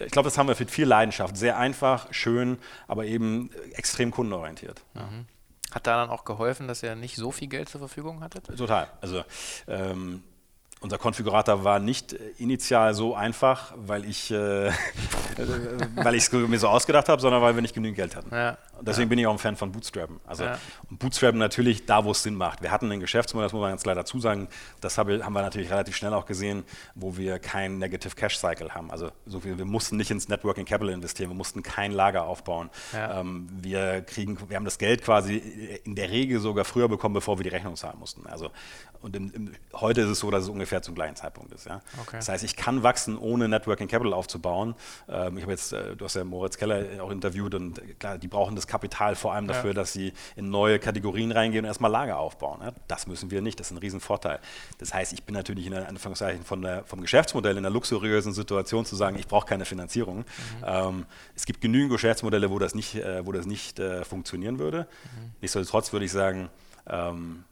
[0.05, 1.35] Ich glaube, das haben wir mit viel Leidenschaft.
[1.35, 4.83] Sehr einfach, schön, aber eben extrem kundenorientiert.
[4.93, 5.25] Mhm.
[5.71, 8.55] Hat da dann auch geholfen, dass ihr nicht so viel Geld zur Verfügung hattet?
[8.55, 8.91] Total.
[9.01, 9.25] Also
[9.67, 10.23] ähm,
[10.83, 14.71] unser Konfigurator war nicht initial so einfach, weil ich äh,
[15.95, 18.35] weil ich es mir so ausgedacht habe, sondern weil wir nicht genügend Geld hatten.
[18.35, 18.59] Ja.
[18.81, 19.09] Deswegen ja.
[19.11, 20.21] bin ich auch ein Fan von Bootstrappen.
[20.27, 20.59] Also ja.
[20.91, 22.63] Bootstrappen natürlich da, wo es Sinn macht.
[22.63, 24.49] Wir hatten ein Geschäftsmodell, das muss man ganz klar dazu sagen,
[24.81, 26.65] das haben wir natürlich relativ schnell auch gesehen,
[26.95, 28.91] wo wir kein Negative Cash Cycle haben.
[28.91, 32.71] Also so viel, wir mussten nicht ins Networking Capital investieren, wir mussten kein Lager aufbauen.
[32.95, 35.37] Ähm, wir kriegen, wir haben das Geld quasi
[35.85, 38.27] in der Regel sogar früher bekommen, bevor wir die Rechnung zahlen mussten.
[38.27, 38.51] Also
[39.03, 41.67] und im, im, heute ist es so, dass es ungefähr zum gleichen Zeitpunkt ist.
[41.67, 41.83] Ja?
[42.01, 42.17] Okay.
[42.17, 44.75] Das heißt, ich kann wachsen, ohne Networking Capital aufzubauen.
[45.09, 48.19] Ähm, ich habe jetzt, äh, du hast ja Moritz Keller auch interviewt und äh, klar,
[48.19, 49.75] die brauchen das Kapital vor allem dafür, ja.
[49.75, 52.61] dass sie in neue Kategorien reingehen und erstmal Lager aufbauen.
[52.63, 52.73] Ja?
[52.89, 54.39] Das müssen wir nicht, das ist ein Riesenvorteil.
[54.79, 58.85] Das heißt, ich bin natürlich in Anführungszeichen von der, vom Geschäftsmodell in einer luxuriösen Situation
[58.85, 60.19] zu sagen, ich brauche keine Finanzierung.
[60.19, 60.25] Mhm.
[60.65, 64.87] Ähm, es gibt genügend Geschäftsmodelle, wo das nicht, äh, wo das nicht äh, funktionieren würde.
[65.05, 65.33] Mhm.
[65.41, 66.49] Nichtsdestotrotz würde ich sagen,
[66.87, 67.45] ähm,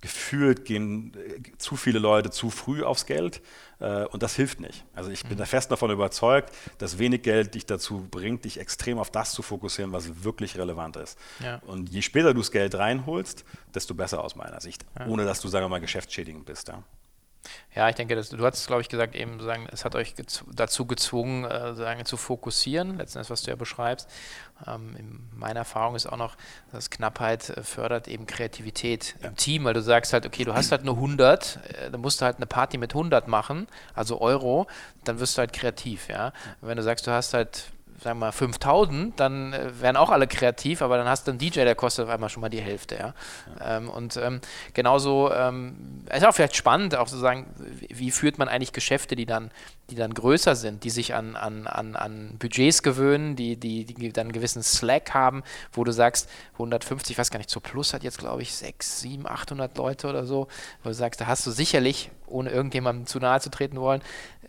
[0.00, 3.42] gefühlt gehen äh, zu viele Leute zu früh aufs Geld
[3.80, 4.84] äh, und das hilft nicht.
[4.94, 5.38] Also ich bin mhm.
[5.38, 9.42] da fest davon überzeugt, dass wenig Geld dich dazu bringt, dich extrem auf das zu
[9.42, 11.18] fokussieren, was wirklich relevant ist.
[11.40, 11.56] Ja.
[11.66, 15.06] Und je später du das Geld reinholst, desto besser aus meiner Sicht, ja.
[15.06, 16.68] ohne dass du, sagen wir mal, geschäftsschädigend bist.
[16.68, 16.82] Ja.
[17.74, 20.44] Ja, ich denke, das, du hast, glaube ich, gesagt, eben sagen, es hat euch gez
[20.52, 24.08] dazu gezwungen, äh, sagen, zu fokussieren, letztendlich, was du ja beschreibst.
[24.66, 26.36] Ähm, in meiner Erfahrung ist auch noch,
[26.72, 29.28] dass Knappheit äh, fördert eben Kreativität ja.
[29.28, 32.20] im Team, weil du sagst halt, okay, du hast halt nur 100, äh, dann musst
[32.20, 34.66] du halt eine Party mit 100 machen, also Euro,
[35.04, 36.32] dann wirst du halt kreativ, ja.
[36.60, 37.70] Wenn du sagst, du hast halt
[38.02, 41.38] sagen wir mal 5000, dann äh, wären auch alle kreativ, aber dann hast du einen
[41.38, 42.94] DJ, der kostet auf einmal schon mal die Hälfte.
[42.94, 43.14] Ja?
[43.58, 43.76] ja.
[43.76, 44.40] Ähm, und ähm,
[44.72, 47.46] genauso ähm, ist auch vielleicht spannend, auch zu sagen,
[47.88, 49.50] wie, führt man eigentlich Geschäfte, die dann,
[49.90, 54.12] die dann größer sind, die sich an, an, an, an Budgets gewöhnen, die, die, die
[54.12, 57.92] dann einen gewissen Slack haben, wo du sagst, 150, ich weiß gar nicht, zur Plus
[57.92, 60.48] hat jetzt, glaube ich, 6, 7, 800 Leute oder so,
[60.82, 64.00] wo du sagst, da hast du sicherlich, ohne irgendjemandem zu nahe zu treten wollen,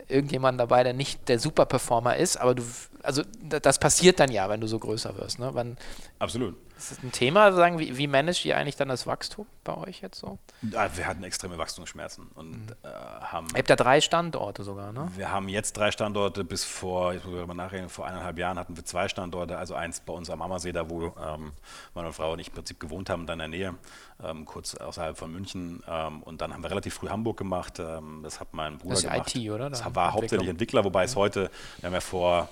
[0.08, 2.64] irgendjemanden dabei, der nicht der Superperformer ist, aber du,
[3.04, 5.40] also das passiert dann ja, wenn du so größer wirst.
[5.40, 5.50] Ne?
[5.54, 5.78] Wann,
[6.20, 6.56] Absolut.
[6.82, 10.02] Ist das ein Thema, sagen, wie, wie managt ihr eigentlich dann das Wachstum bei euch
[10.02, 10.40] jetzt so?
[10.64, 12.76] Ja, wir hatten extreme Wachstumsschmerzen und mhm.
[12.82, 13.48] äh, haben.
[13.52, 15.08] Ihr habt ja drei Standorte sogar, ne?
[15.16, 18.58] Wir haben jetzt drei Standorte, bis vor, jetzt muss ich mal nachreden, vor eineinhalb Jahren
[18.58, 21.52] hatten wir zwei Standorte, also eins bei uns am Ammersee, da wo ähm,
[21.94, 23.76] meine Frau und ich im Prinzip gewohnt haben, da in der Nähe,
[24.24, 25.84] ähm, kurz außerhalb von München.
[25.88, 27.78] Ähm, und dann haben wir relativ früh Hamburg gemacht.
[27.78, 29.36] Ähm, das hat mein Bruder das ist gemacht.
[29.36, 29.70] IT, oder?
[29.70, 32.50] Das war hauptsächlich Entwickler, wobei es heute, wir haben ja vor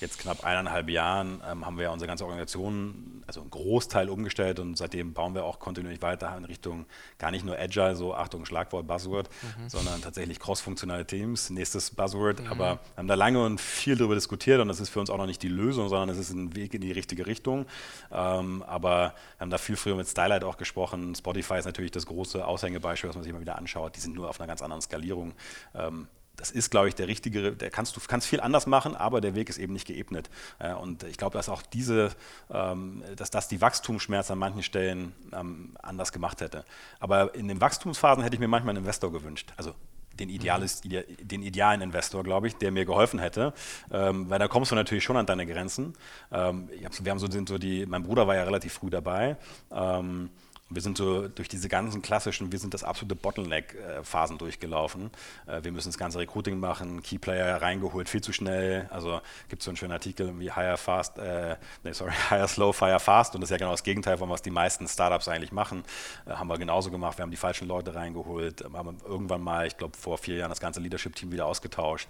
[0.00, 4.58] jetzt knapp eineinhalb Jahren ähm, haben wir ja unsere ganze Organisation, also einen Großteil umgestellt
[4.58, 6.86] und seitdem bauen wir auch kontinuierlich weiter in Richtung
[7.18, 9.68] gar nicht nur Agile, so Achtung, Schlagwort, Buzzword, mhm.
[9.68, 12.40] sondern tatsächlich cross-funktionale Teams, nächstes Buzzword.
[12.40, 12.46] Mhm.
[12.48, 15.18] Aber wir haben da lange und viel darüber diskutiert und das ist für uns auch
[15.18, 17.66] noch nicht die Lösung, sondern es ist ein Weg in die richtige Richtung.
[18.10, 21.14] Ähm, aber wir haben da viel früher mit Stylight auch gesprochen.
[21.14, 23.96] Spotify ist natürlich das große Aushängebeispiel, was man sich immer wieder anschaut.
[23.96, 25.34] Die sind nur auf einer ganz anderen Skalierung.
[25.74, 26.08] Ähm,
[26.40, 29.34] das ist, glaube ich, der richtige, der kannst du kannst viel anders machen, aber der
[29.34, 30.30] Weg ist eben nicht geebnet.
[30.58, 32.10] Äh, und ich glaube, dass auch diese,
[32.50, 36.64] ähm, dass das die Wachstumsschmerzen an manchen Stellen ähm, anders gemacht hätte.
[36.98, 39.52] Aber in den Wachstumsphasen hätte ich mir manchmal einen Investor gewünscht.
[39.58, 39.74] Also
[40.18, 41.02] den, ideales, mhm.
[41.20, 43.52] den idealen Investor, glaube ich, der mir geholfen hätte.
[43.92, 45.94] Ähm, weil da kommst du natürlich schon an deine Grenzen.
[46.32, 49.36] Ähm, wir haben so, sind so die, mein Bruder war ja relativ früh dabei.
[49.70, 50.30] Ähm,
[50.70, 55.10] wir sind so durch diese ganzen klassischen, wir sind das absolute Bottleneck-Phasen durchgelaufen.
[55.46, 58.88] Äh, wir müssen das ganze Recruiting machen, Keyplayer reingeholt, viel zu schnell.
[58.90, 62.72] Also gibt es so einen schönen Artikel wie Hire Fast, äh, nee, sorry, Hire Slow,
[62.72, 63.34] Fire Fast.
[63.34, 65.82] Und das ist ja genau das Gegenteil von was die meisten Startups eigentlich machen.
[66.26, 67.18] Äh, haben wir genauso gemacht.
[67.18, 70.60] Wir haben die falschen Leute reingeholt, haben irgendwann mal, ich glaube vor vier Jahren, das
[70.60, 72.08] ganze Leadership-Team wieder ausgetauscht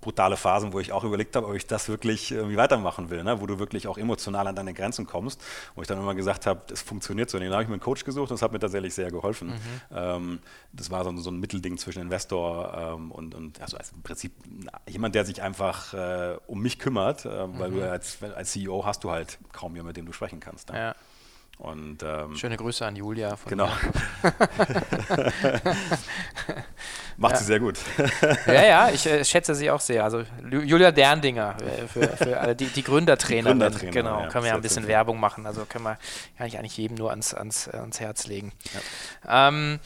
[0.00, 3.40] brutale Phasen, wo ich auch überlegt habe, ob ich das wirklich irgendwie weitermachen will, ne?
[3.40, 5.42] wo du wirklich auch emotional an deine Grenzen kommst,
[5.74, 7.38] wo ich dann immer gesagt habe, das funktioniert so.
[7.38, 9.48] Und dann habe ich mir einen Coach gesucht und das hat mir tatsächlich sehr geholfen.
[9.48, 9.60] Mhm.
[9.94, 10.38] Ähm,
[10.72, 14.32] das war so, so, ein Mittelding zwischen Investor ähm, und, und also im Prinzip
[14.88, 17.76] jemand, der sich einfach äh, um mich kümmert, äh, weil mhm.
[17.76, 20.70] du als, als CEO hast du halt kaum jemanden, mit dem du sprechen kannst.
[20.70, 20.78] Ne?
[20.78, 20.94] Ja.
[21.58, 23.36] Und, ähm, Schöne Grüße an Julia.
[23.46, 23.68] genau.
[27.16, 27.38] Macht ja.
[27.38, 27.78] sie sehr gut.
[28.46, 30.04] ja, ja, ich äh, schätze sie auch sehr.
[30.04, 33.58] Also Julia Derndinger, äh, für, für alle, die, die Gründertrainerin.
[33.58, 35.46] Gründertrainer, genau, ja, können wir ja ein bisschen Werbung machen.
[35.46, 35.98] Also können wir
[36.38, 38.52] kann ich eigentlich jedem nur ans, ans, ans Herz legen.
[39.26, 39.48] Ja.
[39.48, 39.80] Ähm,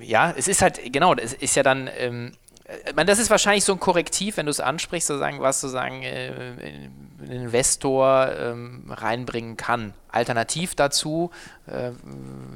[0.00, 2.32] ja, es ist halt, genau, es ist ja dann, ähm,
[2.64, 6.02] äh, meine, das ist wahrscheinlich so ein Korrektiv, wenn du es ansprichst, sozusagen, was sozusagen
[6.02, 9.94] äh, ein Investor ähm, reinbringen kann.
[10.12, 11.30] Alternativ dazu,
[11.66, 11.90] äh,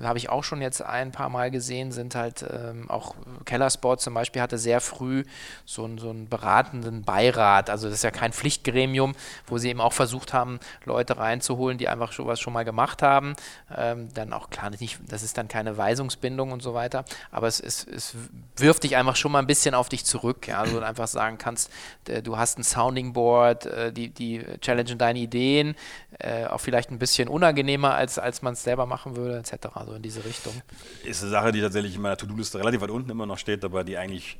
[0.02, 3.14] habe ich auch schon jetzt ein paar Mal gesehen, sind halt ähm, auch
[3.44, 5.24] Kellersport zum Beispiel hatte sehr früh
[5.64, 7.70] so, einen, so einen beratenden Beirat.
[7.70, 9.14] Also das ist ja kein Pflichtgremium,
[9.46, 13.34] wo sie eben auch versucht haben, Leute reinzuholen, die einfach sowas schon mal gemacht haben.
[13.76, 17.60] Ähm, dann auch klar, nicht, das ist dann keine Weisungsbindung und so weiter, aber es,
[17.60, 18.14] es, es
[18.56, 20.48] wirft dich einfach schon mal ein bisschen auf dich zurück.
[20.48, 20.60] Ja?
[20.60, 21.70] Also einfach sagen kannst,
[22.22, 25.74] du hast ein Sounding Board, äh, die, die challengen deine Ideen,
[26.18, 29.68] äh, auch vielleicht ein bisschen unangenehmer, als, als man es selber machen würde, etc.
[29.86, 30.52] So in diese Richtung.
[31.04, 33.84] Ist eine Sache, die tatsächlich in meiner To-Do-Liste relativ weit unten immer noch steht, aber
[33.84, 34.36] die eigentlich,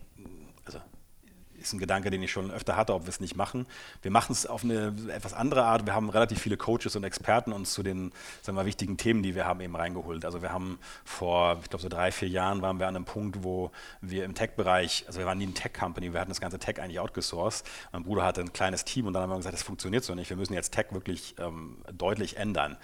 [1.67, 3.67] ist ein Gedanke, den ich schon öfter hatte, ob wir es nicht machen.
[4.03, 5.87] Wir machen es auf eine etwas andere Art.
[5.87, 9.35] Wir haben relativ viele Coaches und Experten uns zu den sagen wir, wichtigen Themen, die
[9.35, 10.25] wir haben, eben reingeholt.
[10.25, 13.43] Also wir haben vor, ich glaube, so drei, vier Jahren waren wir an einem Punkt,
[13.43, 16.81] wo wir im Tech-Bereich, also wir waren nie ein Tech-Company, wir hatten das ganze Tech
[16.81, 17.67] eigentlich outgesourced.
[17.93, 20.31] Mein Bruder hatte ein kleines Team und dann haben wir gesagt, das funktioniert so nicht.
[20.31, 22.77] Wir müssen jetzt Tech wirklich ähm, deutlich ändern.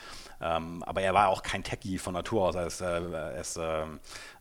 [0.43, 2.55] Ähm, aber er war auch kein Techie von Natur aus.
[2.57, 3.85] Er ist, äh, er ist äh,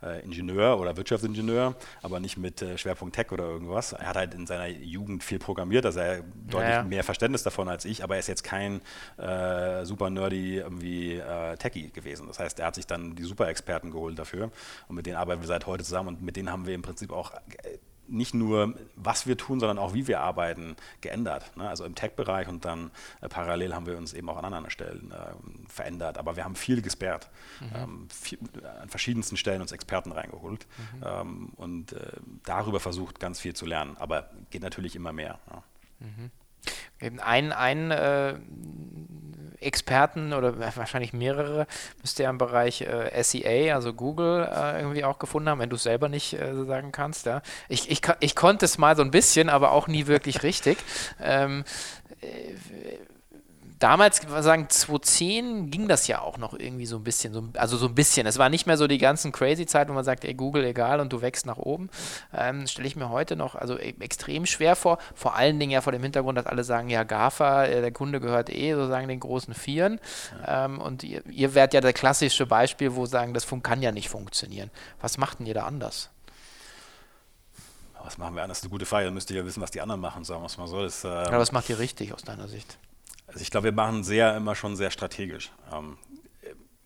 [0.04, 3.94] äh Ingenieur oder Wirtschaftsingenieur, aber nicht mit äh, Schwerpunkt Tech oder irgendwas.
[3.94, 7.70] Er hat halt in seiner Jugend viel programmiert, also er hat deutlich mehr Verständnis davon
[7.70, 8.82] als ich, aber er ist jetzt kein
[9.18, 11.22] äh, super nerdy irgendwie
[11.60, 12.28] Techie gewesen.
[12.28, 14.52] Das heißt, er hat sich dann die Super-Experten geholt dafür
[14.88, 17.12] und mit denen arbeiten wir seit heute zusammen und mit denen haben wir im Prinzip
[17.12, 17.32] auch
[18.12, 21.56] nicht nur, was wir tun, sondern auch, wie wir arbeiten, geändert.
[21.56, 21.68] Ne?
[21.68, 25.12] Also im Tech-Bereich und dann äh, parallel haben wir uns eben auch an anderen Stellen
[25.12, 26.18] äh, verändert.
[26.18, 27.68] Aber wir haben viel gesperrt, mhm.
[27.76, 28.40] ähm, viel,
[28.82, 31.04] an verschiedensten Stellen uns Experten reingeholt mhm.
[31.06, 32.00] ähm, und äh,
[32.44, 33.96] darüber versucht, ganz viel zu lernen.
[33.98, 35.40] Aber geht natürlich immer mehr.
[35.50, 35.64] Ja.
[36.00, 36.32] Mhm.
[37.22, 38.36] Ein, ein äh,
[39.62, 41.68] Experten oder wahrscheinlich mehrere
[42.02, 45.76] müsst ihr im Bereich äh, SEA, also Google, äh, irgendwie auch gefunden haben, wenn du
[45.76, 47.26] es selber nicht äh, sagen kannst.
[47.26, 47.42] Ja.
[47.70, 50.80] Ich, ich, ich konnte es mal so ein bisschen, aber auch nie wirklich richtig.
[51.22, 51.64] Ähm,
[52.22, 52.28] äh,
[53.82, 57.88] damals, sagen 2010, ging das ja auch noch irgendwie so ein bisschen, so, also so
[57.88, 58.28] ein bisschen.
[58.28, 61.00] Es war nicht mehr so die ganzen crazy Zeit, wo man sagt, ey, Google egal
[61.00, 61.90] und du wächst nach oben.
[62.34, 65.00] Ähm, Stelle ich mir heute noch also e, extrem schwer vor.
[65.16, 68.20] Vor allen Dingen ja vor dem Hintergrund, dass alle sagen, ja, GAFA, äh, der Kunde
[68.20, 70.00] gehört eh sozusagen den großen Vieren.
[70.46, 70.66] Ja.
[70.66, 74.10] Ähm, und ihr, ihr wärt ja der klassische Beispiel, wo sagen, das kann ja nicht
[74.10, 74.70] funktionieren.
[75.02, 76.10] Was macht denn ihr da anders?
[78.04, 78.58] Was machen wir anders?
[78.58, 79.06] Das ist eine gute Frage.
[79.06, 80.82] Da müsst ihr ja wissen, was die anderen machen, sagen wir es mal so.
[80.82, 82.78] Das, ähm, ja, was macht ihr richtig aus deiner Sicht?
[83.32, 85.52] Also ich glaube, wir machen sehr immer schon sehr strategisch.
[85.72, 85.98] Ähm,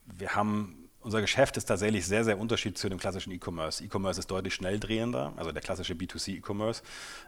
[0.06, 3.84] wir haben unser Geschäft ist tatsächlich sehr, sehr unterschiedlich zu dem klassischen E-Commerce.
[3.84, 6.82] E-Commerce ist deutlich schnelldrehender, also der klassische B2C E-Commerce.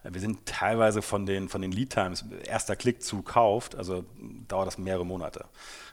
[0.03, 4.03] Äh, wir sind teilweise von den, von den Lead Times, erster Klick zu kauft, also
[4.47, 5.45] dauert das mehrere Monate.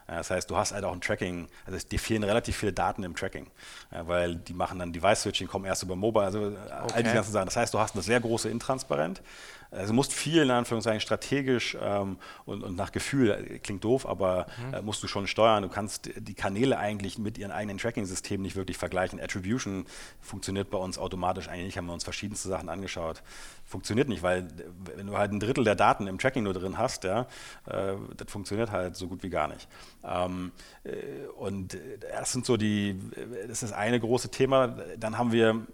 [0.07, 3.15] Das heißt, du hast halt auch ein Tracking, also dir fehlen relativ viele Daten im
[3.15, 3.47] Tracking,
[3.89, 6.93] weil die machen dann Device-Switching, kommen erst über Mobile, also okay.
[6.93, 7.45] all die ganzen Sachen.
[7.45, 9.21] Das heißt, du hast eine sehr große Intransparenz.
[9.71, 14.07] Also du musst viel in Anführungszeichen strategisch ähm, und, und, nach Gefühl, äh, klingt doof,
[14.07, 14.73] aber mhm.
[14.73, 15.63] äh, musst du schon steuern.
[15.63, 19.19] Du kannst die Kanäle eigentlich mit ihren eigenen Tracking-Systemen nicht wirklich vergleichen.
[19.19, 19.85] Attribution
[20.21, 23.23] funktioniert bei uns automatisch eigentlich nicht, haben wir uns verschiedenste Sachen angeschaut.
[23.65, 24.47] Funktioniert nicht, weil
[24.95, 27.27] wenn du halt ein Drittel der Daten im Tracking nur drin hast, ja,
[27.67, 29.67] äh, das funktioniert halt so gut wie gar nicht.
[30.03, 30.51] Ähm,
[30.83, 31.77] äh, und
[32.11, 32.99] das sind so die,
[33.43, 34.67] das ist das eine große Thema.
[34.97, 35.65] Dann haben wir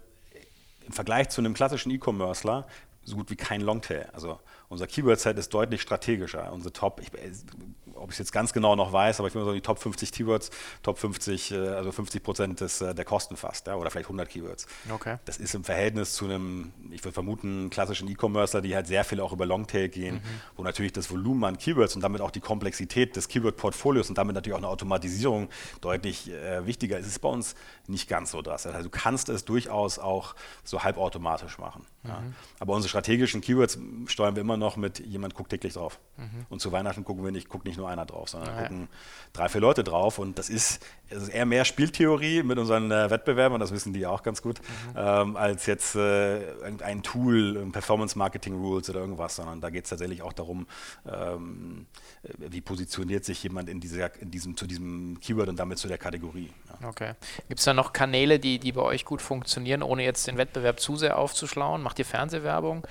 [0.86, 2.66] im Vergleich zu einem klassischen E-Commercer
[3.04, 4.08] so gut wie kein Longtail.
[4.12, 4.38] Also
[4.68, 6.52] unser Keyword-Set ist deutlich strategischer.
[6.52, 7.10] Unsere Top, ich,
[8.02, 10.12] ob ich es jetzt ganz genau noch weiß, aber ich würde sagen, die Top 50
[10.12, 10.50] Keywords,
[10.82, 14.28] Top 50, äh, also 50 Prozent des, äh, der Kosten fast, ja, oder vielleicht 100
[14.28, 14.66] Keywords.
[14.90, 15.18] Okay.
[15.24, 19.20] Das ist im Verhältnis zu einem, ich würde vermuten, klassischen E-Commercer, die halt sehr viel
[19.20, 20.40] auch über Longtail gehen, mhm.
[20.56, 24.34] wo natürlich das Volumen an Keywords und damit auch die Komplexität des Keyword-Portfolios und damit
[24.34, 25.48] natürlich auch eine Automatisierung
[25.80, 27.06] deutlich äh, wichtiger ist.
[27.06, 27.54] Ist bei uns
[27.86, 28.66] nicht ganz so das.
[28.66, 30.34] Also du kannst es durchaus auch
[30.64, 31.86] so halbautomatisch machen.
[32.02, 32.10] Mhm.
[32.10, 32.22] Ja.
[32.58, 36.00] Aber unsere strategischen Keywords steuern wir immer noch mit, jemand guckt täglich drauf.
[36.16, 36.46] Mhm.
[36.48, 38.62] Und zu Weihnachten gucken wir nicht, guckt nicht nur einer drauf, sondern ah, ja.
[38.62, 38.88] gucken
[39.32, 40.18] drei, vier Leute drauf.
[40.18, 44.06] Und das ist, das ist eher mehr Spieltheorie mit unseren äh, Wettbewerbern, das wissen die
[44.06, 44.96] auch ganz gut, mhm.
[44.96, 49.90] ähm, als jetzt äh, irgendein Tool, Performance Marketing Rules oder irgendwas, sondern da geht es
[49.90, 50.66] tatsächlich auch darum,
[51.10, 51.86] ähm,
[52.38, 55.98] wie positioniert sich jemand in, dieser, in diesem, zu diesem Keyword und damit zu der
[55.98, 56.50] Kategorie.
[56.68, 56.88] Ja.
[56.88, 57.12] Okay.
[57.48, 60.80] Gibt es da noch Kanäle, die, die bei euch gut funktionieren, ohne jetzt den Wettbewerb
[60.80, 61.82] zu sehr aufzuschlauen?
[61.82, 62.86] Macht ihr Fernsehwerbung?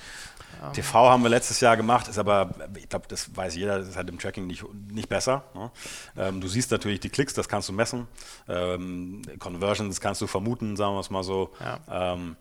[0.74, 3.96] TV haben wir letztes Jahr gemacht, ist aber, ich glaube, das weiß jeder, das ist
[3.96, 5.44] halt im Tracking nicht, nicht besser.
[5.54, 5.72] Ne?
[6.18, 8.08] Ähm, du siehst natürlich die Klicks, das kannst du messen.
[8.48, 11.52] Ähm, Conversions kannst du vermuten, sagen wir es mal so.
[11.60, 12.14] Ja.
[12.14, 12.36] Ähm,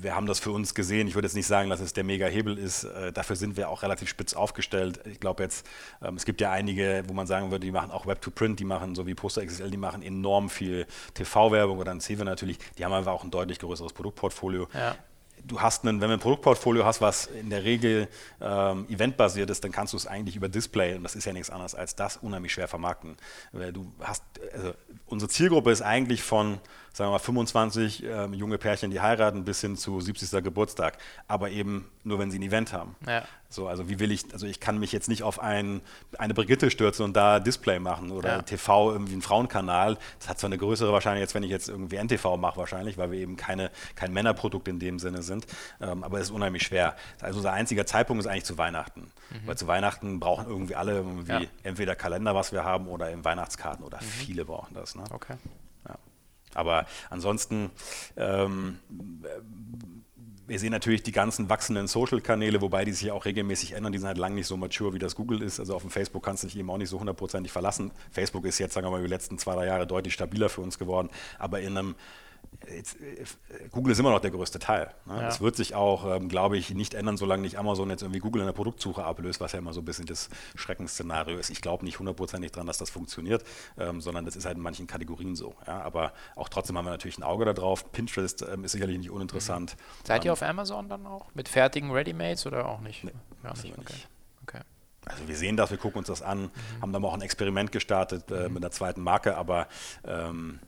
[0.00, 1.08] wir haben das für uns gesehen.
[1.08, 2.84] Ich würde jetzt nicht sagen, dass es der Mega-Hebel ist.
[2.84, 5.00] Äh, dafür sind wir auch relativ spitz aufgestellt.
[5.06, 5.66] Ich glaube jetzt,
[6.02, 8.94] ähm, es gibt ja einige, wo man sagen würde, die machen auch Web-to-Print, die machen
[8.94, 12.58] so wie Poster XL, die machen enorm viel TV-Werbung oder ein CV natürlich.
[12.78, 14.68] Die haben einfach auch ein deutlich größeres Produktportfolio.
[14.72, 14.96] Ja
[15.44, 18.08] du hast einen, wenn du ein Produktportfolio hast, was in der Regel
[18.40, 21.50] ähm, eventbasiert ist, dann kannst du es eigentlich über Display, und das ist ja nichts
[21.50, 23.16] anderes als das, unheimlich schwer vermarkten.
[23.52, 24.22] Du hast,
[24.52, 24.74] also
[25.06, 26.60] unsere Zielgruppe ist eigentlich von
[26.98, 30.42] sagen wir mal 25 äh, junge Pärchen, die heiraten, bis hin zu 70.
[30.42, 32.96] Geburtstag, aber eben nur, wenn sie ein Event haben.
[33.06, 33.22] Ja.
[33.48, 35.80] So, also wie will ich, also ich kann mich jetzt nicht auf ein,
[36.18, 38.42] eine Brigitte stürzen und da Display machen oder ja.
[38.42, 39.96] TV irgendwie ein Frauenkanal.
[40.18, 43.12] Das hat zwar eine größere Wahrscheinlichkeit, als wenn ich jetzt irgendwie NTV mache wahrscheinlich, weil
[43.12, 45.46] wir eben keine, kein Männerprodukt in dem Sinne sind,
[45.80, 46.96] ähm, aber es ist unheimlich schwer.
[47.20, 49.46] Also unser einziger Zeitpunkt ist eigentlich zu Weihnachten, mhm.
[49.46, 51.42] weil zu Weihnachten brauchen irgendwie alle irgendwie ja.
[51.62, 54.06] entweder Kalender, was wir haben, oder eben Weihnachtskarten oder mhm.
[54.06, 54.96] viele brauchen das.
[54.96, 55.04] Ne?
[55.12, 55.36] Okay.
[56.54, 57.70] Aber ansonsten,
[58.16, 58.78] ähm,
[60.46, 63.92] wir sehen natürlich die ganzen wachsenden Social-Kanäle, wobei die sich auch regelmäßig ändern.
[63.92, 65.60] Die sind halt lang nicht so mature, wie das Google ist.
[65.60, 67.90] Also auf dem Facebook kannst du dich eben auch nicht so hundertprozentig verlassen.
[68.10, 70.78] Facebook ist jetzt, sagen wir mal, die letzten zwei, drei Jahre deutlich stabiler für uns
[70.78, 71.10] geworden.
[71.38, 71.94] Aber in einem
[72.74, 73.24] Jetzt, äh,
[73.70, 74.90] Google ist immer noch der größte Teil.
[75.06, 75.16] Ne?
[75.16, 75.22] Ja.
[75.22, 78.42] Das wird sich auch, ähm, glaube ich, nicht ändern, solange nicht Amazon jetzt irgendwie Google
[78.42, 81.50] in der Produktsuche ablöst, was ja immer so ein bisschen das Schreckensszenario ist.
[81.50, 83.44] Ich glaube nicht hundertprozentig dran, dass das funktioniert,
[83.78, 85.54] ähm, sondern das ist halt in manchen Kategorien so.
[85.66, 85.82] Ja?
[85.82, 87.90] Aber auch trotzdem haben wir natürlich ein Auge darauf.
[87.92, 89.76] Pinterest ähm, ist sicherlich nicht uninteressant.
[89.76, 90.06] Mhm.
[90.06, 91.26] Seid ihr ähm, auf Amazon dann auch?
[91.34, 93.04] Mit fertigen Readymates oder auch nicht?
[93.04, 93.78] Nee, Gar nicht.
[93.78, 93.94] Okay.
[94.42, 94.60] okay.
[95.06, 96.50] Also wir sehen das, wir gucken uns das an, mhm.
[96.82, 98.54] haben dann auch ein Experiment gestartet äh, mhm.
[98.54, 99.68] mit einer zweiten Marke, aber
[100.04, 100.58] ähm,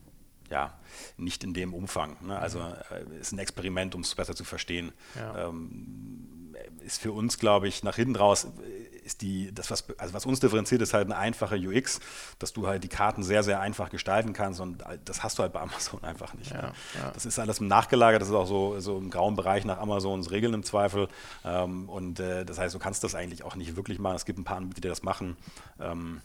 [0.50, 0.78] ja,
[1.16, 2.16] nicht in dem Umfang.
[2.20, 2.38] Ne?
[2.38, 4.92] Also äh, ist ein Experiment, um es besser zu verstehen.
[5.16, 5.48] Ja.
[5.48, 10.12] Ähm, ist für uns, glaube ich, nach hinten raus, äh, ist die, das, was, also
[10.12, 12.00] was uns differenziert, ist halt eine einfache UX,
[12.38, 15.52] dass du halt die Karten sehr, sehr einfach gestalten kannst und das hast du halt
[15.52, 16.50] bei Amazon einfach nicht.
[16.50, 16.72] Ja, ne?
[16.98, 17.10] ja.
[17.12, 20.54] Das ist alles nachgelagert, das ist auch so, so im grauen Bereich nach Amazons Regeln
[20.54, 21.08] im Zweifel.
[21.44, 24.16] Ähm, und äh, das heißt, du kannst das eigentlich auch nicht wirklich machen.
[24.16, 25.36] Es gibt ein paar Anbieter, die das machen.
[25.78, 26.20] Ähm,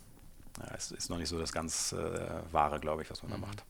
[0.75, 3.41] es ist noch nicht so das ganz äh, Wahre, glaube ich, was man mhm.
[3.41, 3.65] da macht.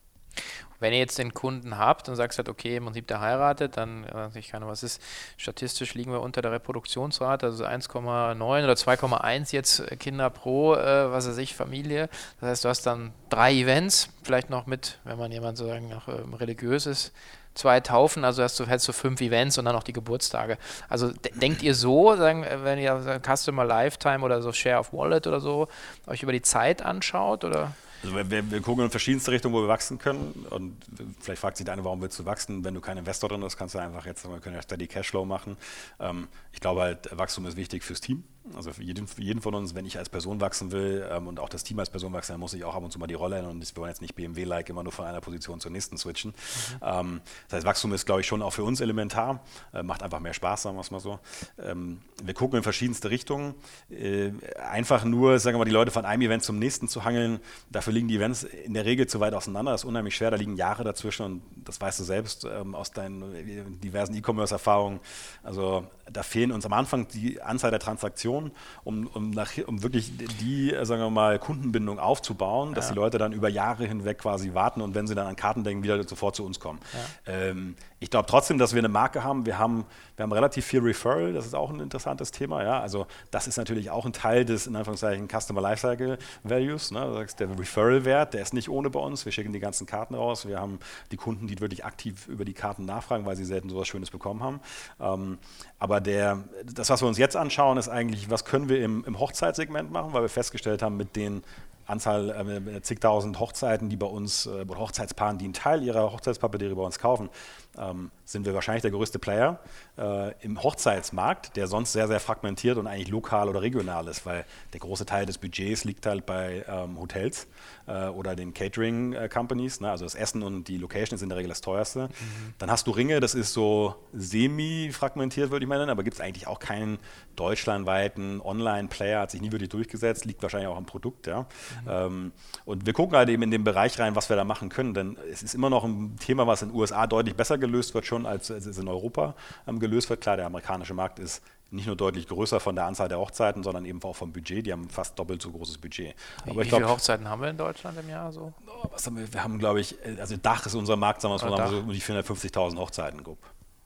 [0.80, 4.38] Wenn ihr jetzt den Kunden habt und halt, okay, im Prinzip der heiratet, dann, äh,
[4.38, 5.02] ich keine, was ist,
[5.38, 11.12] statistisch liegen wir unter der Reproduktionsrate, also 1,9 oder 2,1 jetzt äh, Kinder pro, äh,
[11.12, 12.10] was weiß ich, Familie.
[12.40, 16.08] Das heißt, du hast dann drei Events, vielleicht noch mit, wenn man jemand sozusagen noch
[16.08, 17.14] ähm, religiös ist,
[17.54, 20.58] zwei Taufen, also hast du, hättest du fünf Events und dann noch die Geburtstage.
[20.90, 24.94] Also de denkt ihr so, sagen, äh, wenn ihr Customer Lifetime oder so Share of
[24.94, 25.68] Wallet oder so
[26.06, 27.72] euch über die Zeit anschaut oder?
[28.06, 30.46] Also wir, wir, gucken in verschiedenste Richtungen, wo wir wachsen können.
[30.52, 30.78] Und
[31.20, 32.64] vielleicht fragt sich der eine, warum willst du wachsen?
[32.64, 35.26] Wenn du kein Investor drin bist, kannst du einfach jetzt, wir können ja Steady Cashflow
[35.26, 35.58] machen.
[36.00, 38.24] Ähm, ich glaube halt, Wachstum ist wichtig fürs Team.
[38.54, 41.40] Also für jeden, für jeden von uns, wenn ich als Person wachsen will ähm, und
[41.40, 43.16] auch das Team als Person wachsen, dann muss ich auch ab und zu mal die
[43.16, 43.54] Rolle ändern.
[43.54, 46.32] Und wir wollen jetzt nicht BMW-like immer nur von einer Position zur nächsten switchen.
[46.32, 46.78] Mhm.
[46.82, 49.42] Ähm, das heißt, Wachstum ist, glaube ich, schon auch für uns elementar.
[49.74, 51.20] Äh, macht einfach mehr Spaß, sagen wir es mal so.
[51.58, 53.56] Ähm, wir gucken in verschiedenste Richtungen.
[53.90, 57.40] Äh, einfach nur, sagen wir mal, die Leute von einem Event zum nächsten zu hangeln,
[57.72, 59.72] dafür liegen die Events in der Regel zu weit auseinander.
[59.72, 60.32] Das ist unheimlich schwer.
[60.32, 65.00] Da liegen Jahre dazwischen und das weißt du selbst ähm, aus deinen äh, diversen E-Commerce-Erfahrungen.
[65.44, 68.35] Also da fehlen uns am Anfang die Anzahl der Transaktionen,
[68.84, 72.94] um, um, nach, um wirklich die, sagen wir mal, Kundenbindung aufzubauen, dass ja.
[72.94, 75.84] die Leute dann über Jahre hinweg quasi warten und wenn sie dann an Karten denken,
[75.84, 76.80] wieder sofort zu uns kommen.
[76.94, 77.34] Ja.
[77.34, 79.46] Ähm, ich glaube trotzdem, dass wir eine Marke haben.
[79.46, 79.86] Wir haben,
[80.18, 82.62] wir haben relativ viel Referral, das ist auch ein interessantes Thema.
[82.62, 82.82] Ja?
[82.82, 86.92] Also das ist natürlich auch ein Teil des, in Anführungszeichen, Customer Lifecycle Values.
[86.92, 87.26] Ne?
[87.40, 89.24] Der Referral-Wert, der ist nicht ohne bei uns.
[89.24, 90.46] Wir schicken die ganzen Karten raus.
[90.46, 90.80] Wir haben
[91.12, 94.12] die Kunden, die wirklich aktiv über die Karten nachfragen, weil sie selten so etwas Schönes
[94.12, 94.60] bekommen haben.
[95.00, 95.38] Ähm,
[95.80, 99.20] aber der, das, was wir uns jetzt anschauen, ist eigentlich, was können wir im, im
[99.20, 101.44] Hochzeitssegment machen, weil wir festgestellt haben, mit den
[101.88, 106.82] Anzahl äh, zigtausend Hochzeiten, die bei uns, äh, Hochzeitspaaren, die einen Teil ihrer Hochzeitspapiere bei
[106.82, 107.30] uns kaufen,
[107.78, 109.60] ähm, sind wir wahrscheinlich der größte Player
[109.98, 114.46] äh, im Hochzeitsmarkt, der sonst sehr, sehr fragmentiert und eigentlich lokal oder regional ist, weil
[114.74, 117.48] der große Teil des Budgets liegt halt bei ähm, Hotels
[117.88, 119.82] äh, oder den Catering-Companies.
[119.82, 119.92] Ne?
[119.92, 122.08] Also das Essen und die Location ist in der Regel das teuerste.
[122.08, 122.54] Mhm.
[122.58, 126.22] Dann hast du Ringe, das ist so semi-fragmentiert, würde ich mal nennen, aber gibt es
[126.22, 126.98] eigentlich auch keinen
[127.36, 131.28] deutschlandweiten Online-Player, hat sich nie wirklich durchgesetzt, liegt wahrscheinlich auch am Produkt.
[131.28, 131.42] Ja?
[131.42, 131.46] Mhm.
[131.88, 132.32] Ähm,
[132.66, 135.18] und wir gucken halt eben in den Bereich rein, was wir da machen können, denn
[135.32, 138.26] es ist immer noch ein Thema, was in den USA deutlich besser gelöst wird schon,
[138.26, 139.36] als es in Europa
[139.68, 140.22] ähm, gelöst wird.
[140.22, 143.86] Klar, der amerikanische Markt ist nicht nur deutlich größer von der Anzahl der Hochzeiten, sondern
[143.86, 144.66] eben auch vom Budget.
[144.66, 146.16] Die haben fast doppelt so großes Budget.
[146.44, 148.54] Aber wie, glaub, viele Hochzeiten haben wir in Deutschland im Jahr so?
[148.68, 149.32] Oh, was haben wir?
[149.32, 151.90] wir haben, glaube ich, äh, also Dach ist unser Markt, sagen wir mal, so um
[151.90, 153.40] die 450.000 Hochzeiten grob.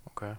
[0.05, 0.33] Okay.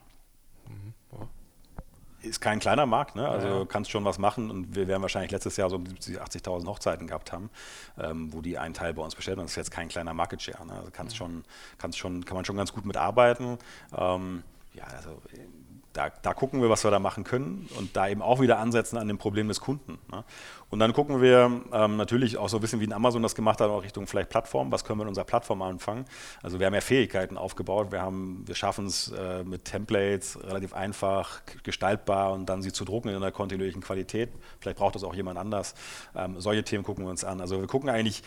[2.23, 3.29] Ist kein kleiner Markt, ne?
[3.29, 3.65] also ja.
[3.65, 7.07] kannst schon was machen und wir werden wahrscheinlich letztes Jahr so um 70.000, 80.000 Hochzeiten
[7.07, 7.51] gehabt haben,
[7.99, 9.45] ähm, wo die einen Teil bei uns bestellt haben.
[9.45, 10.67] Das ist jetzt kein kleiner Market Share.
[10.67, 10.75] Ne?
[10.75, 11.19] Also kannst mhm.
[11.19, 11.45] schon,
[11.79, 13.59] kannst schon, kann man schon ganz gut mitarbeiten.
[13.97, 14.43] Ähm,
[14.75, 15.21] ja, also
[15.93, 18.97] da, da, gucken wir, was wir da machen können und da eben auch wieder ansetzen
[18.97, 19.99] an dem Problem des Kunden.
[20.11, 20.25] Ne?
[20.71, 23.61] Und dann gucken wir ähm, natürlich auch so ein bisschen, wie ein Amazon das gemacht
[23.61, 24.71] hat, auch Richtung vielleicht Plattform.
[24.71, 26.05] Was können wir in unserer Plattform anfangen?
[26.43, 27.91] Also wir haben ja Fähigkeiten aufgebaut.
[27.91, 33.09] Wir, wir schaffen es äh, mit Templates relativ einfach, gestaltbar und dann sie zu drucken
[33.09, 34.31] in einer kontinuierlichen Qualität.
[34.61, 35.75] Vielleicht braucht das auch jemand anders.
[36.15, 37.41] Ähm, solche Themen gucken wir uns an.
[37.41, 38.23] Also wir gucken eigentlich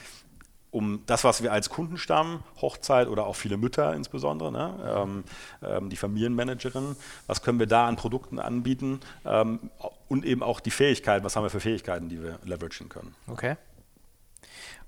[0.74, 5.24] um das, was wir als Kundenstamm, Hochzeit oder auch viele Mütter insbesondere, ne, ähm,
[5.62, 6.96] ähm, die Familienmanagerin,
[7.28, 9.70] was können wir da an Produkten anbieten ähm,
[10.10, 13.16] und eben auch die Fähigkeiten, was haben wir für Fähigkeiten, die wir leveragen können.
[13.28, 13.56] Okay.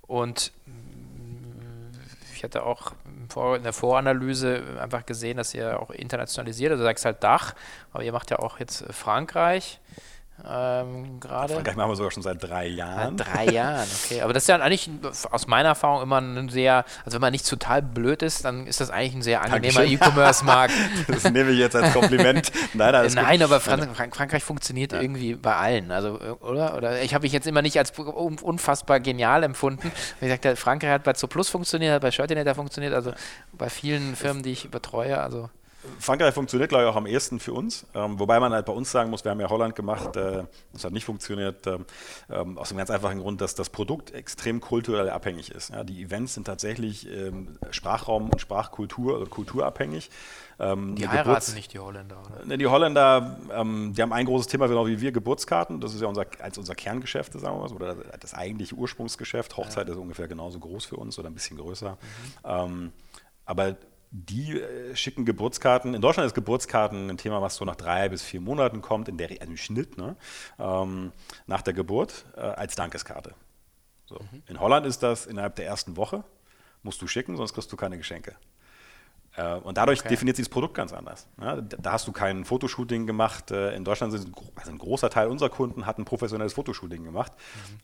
[0.01, 1.91] Und mm,
[2.33, 2.93] ich hatte auch
[3.55, 7.53] in der Voranalyse einfach gesehen, dass ihr auch internationalisiert, also sagst halt Dach,
[7.91, 9.79] aber ihr macht ja auch jetzt Frankreich.
[10.43, 11.53] Ähm, gerade.
[11.53, 13.17] Frankreich machen wir sogar schon seit drei Jahren.
[13.17, 14.21] Seit drei Jahren, okay.
[14.21, 14.89] Aber das ist ja eigentlich
[15.31, 18.81] aus meiner Erfahrung immer ein sehr, also wenn man nicht total blöd ist, dann ist
[18.81, 20.73] das eigentlich ein sehr angenehmer E-Commerce-Markt.
[21.07, 22.51] das nehme ich jetzt als Kompliment.
[22.73, 25.01] Nein, Nein aber Frank Frankreich funktioniert ja.
[25.01, 25.91] irgendwie bei allen.
[25.91, 26.75] Also, oder?
[26.75, 29.89] Oder ich habe mich jetzt immer nicht als unfassbar genial empfunden.
[30.19, 33.13] Wie gesagt, Frankreich hat bei Zooplus funktioniert, hat bei Shirtinator funktioniert, also
[33.53, 35.49] bei vielen Firmen, die ich betreue, also.
[35.99, 37.85] Frankreich funktioniert, glaube ich, auch am ehesten für uns.
[37.93, 40.83] Ähm, wobei man halt bei uns sagen muss, wir haben ja Holland gemacht, äh, das
[40.83, 41.79] hat nicht funktioniert, äh,
[42.29, 45.69] ähm, aus dem ganz einfachen Grund, dass das Produkt extrem kulturell abhängig ist.
[45.69, 50.09] Ja, die Events sind tatsächlich ähm, Sprachraum und Sprachkultur, also kulturabhängig.
[50.57, 52.45] Ähm, die heiraten Geburts nicht die Holländer, oder?
[52.45, 55.81] Ne, die Holländer, ähm, die haben ein großes Thema, genau wie wir, Geburtskarten.
[55.81, 59.57] Das ist ja unser, als unser Kerngeschäft, sagen wir mal, oder das eigentliche Ursprungsgeschäft.
[59.57, 59.93] Hochzeit ja.
[59.93, 61.91] ist ungefähr genauso groß für uns oder ein bisschen größer.
[61.91, 61.97] Mhm.
[62.45, 62.91] Ähm,
[63.45, 63.75] aber
[64.11, 65.93] die äh, schicken Geburtskarten.
[65.93, 69.17] In Deutschland ist Geburtskarten ein Thema, was so nach drei bis vier Monaten kommt, in
[69.17, 70.15] der, also im Schnitt, ne?
[70.59, 71.11] ähm,
[71.47, 73.33] nach der Geburt, äh, als Dankeskarte.
[74.05, 74.19] So.
[74.19, 74.43] Mhm.
[74.47, 76.23] In Holland ist das innerhalb der ersten Woche,
[76.83, 78.35] musst du schicken, sonst kriegst du keine Geschenke.
[79.37, 80.09] Äh, und dadurch okay.
[80.09, 81.27] definiert sich das Produkt ganz anders.
[81.37, 83.51] Da hast du kein Fotoshooting gemacht.
[83.51, 87.31] Äh, in Deutschland sind also ein großer Teil unserer Kunden hat ein professionelles Fotoshooting gemacht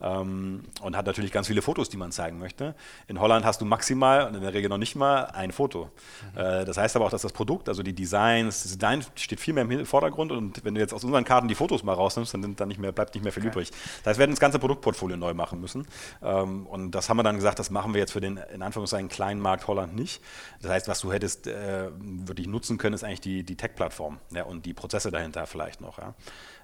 [0.00, 0.62] mhm.
[0.80, 2.74] und hat natürlich ganz viele Fotos, die man zeigen möchte.
[3.06, 5.90] In Holland hast du maximal und in der Regel noch nicht mal ein Foto.
[6.34, 6.40] Mhm.
[6.40, 9.54] Äh, das heißt aber auch, dass das Produkt, also die Designs, das Design steht viel
[9.54, 12.56] mehr im Vordergrund und wenn du jetzt aus unseren Karten die Fotos mal rausnimmst, dann,
[12.56, 13.52] dann nicht mehr, bleibt nicht mehr viel okay.
[13.52, 13.70] übrig.
[13.70, 15.86] Das heißt, wir werden das ganze Produktportfolio neu machen müssen.
[16.22, 19.08] Ähm, und das haben wir dann gesagt, das machen wir jetzt für den in Anführungszeichen
[19.08, 20.22] kleinen Markt Holland nicht.
[20.60, 24.44] Das heißt, was du hättest äh, wirklich nutzen können, ist eigentlich die, die Tech-Plattform ja,
[24.44, 25.98] und die Prozesse dahinter vielleicht noch.
[25.98, 26.14] Ja.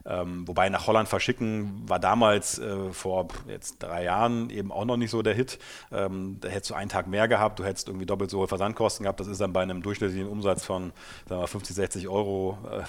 [0.06, 4.96] Ähm, wobei nach Holland verschicken war damals äh, vor jetzt drei Jahren eben auch noch
[4.96, 5.58] nicht so der Hit.
[5.92, 9.04] Ähm, da hättest du einen Tag mehr gehabt, du hättest irgendwie doppelt so hohe Versandkosten
[9.04, 9.20] gehabt.
[9.20, 10.92] Das ist dann bei einem durchschnittlichen Umsatz von
[11.28, 12.58] sagen wir, 50, 60 Euro.
[12.70, 12.82] Äh,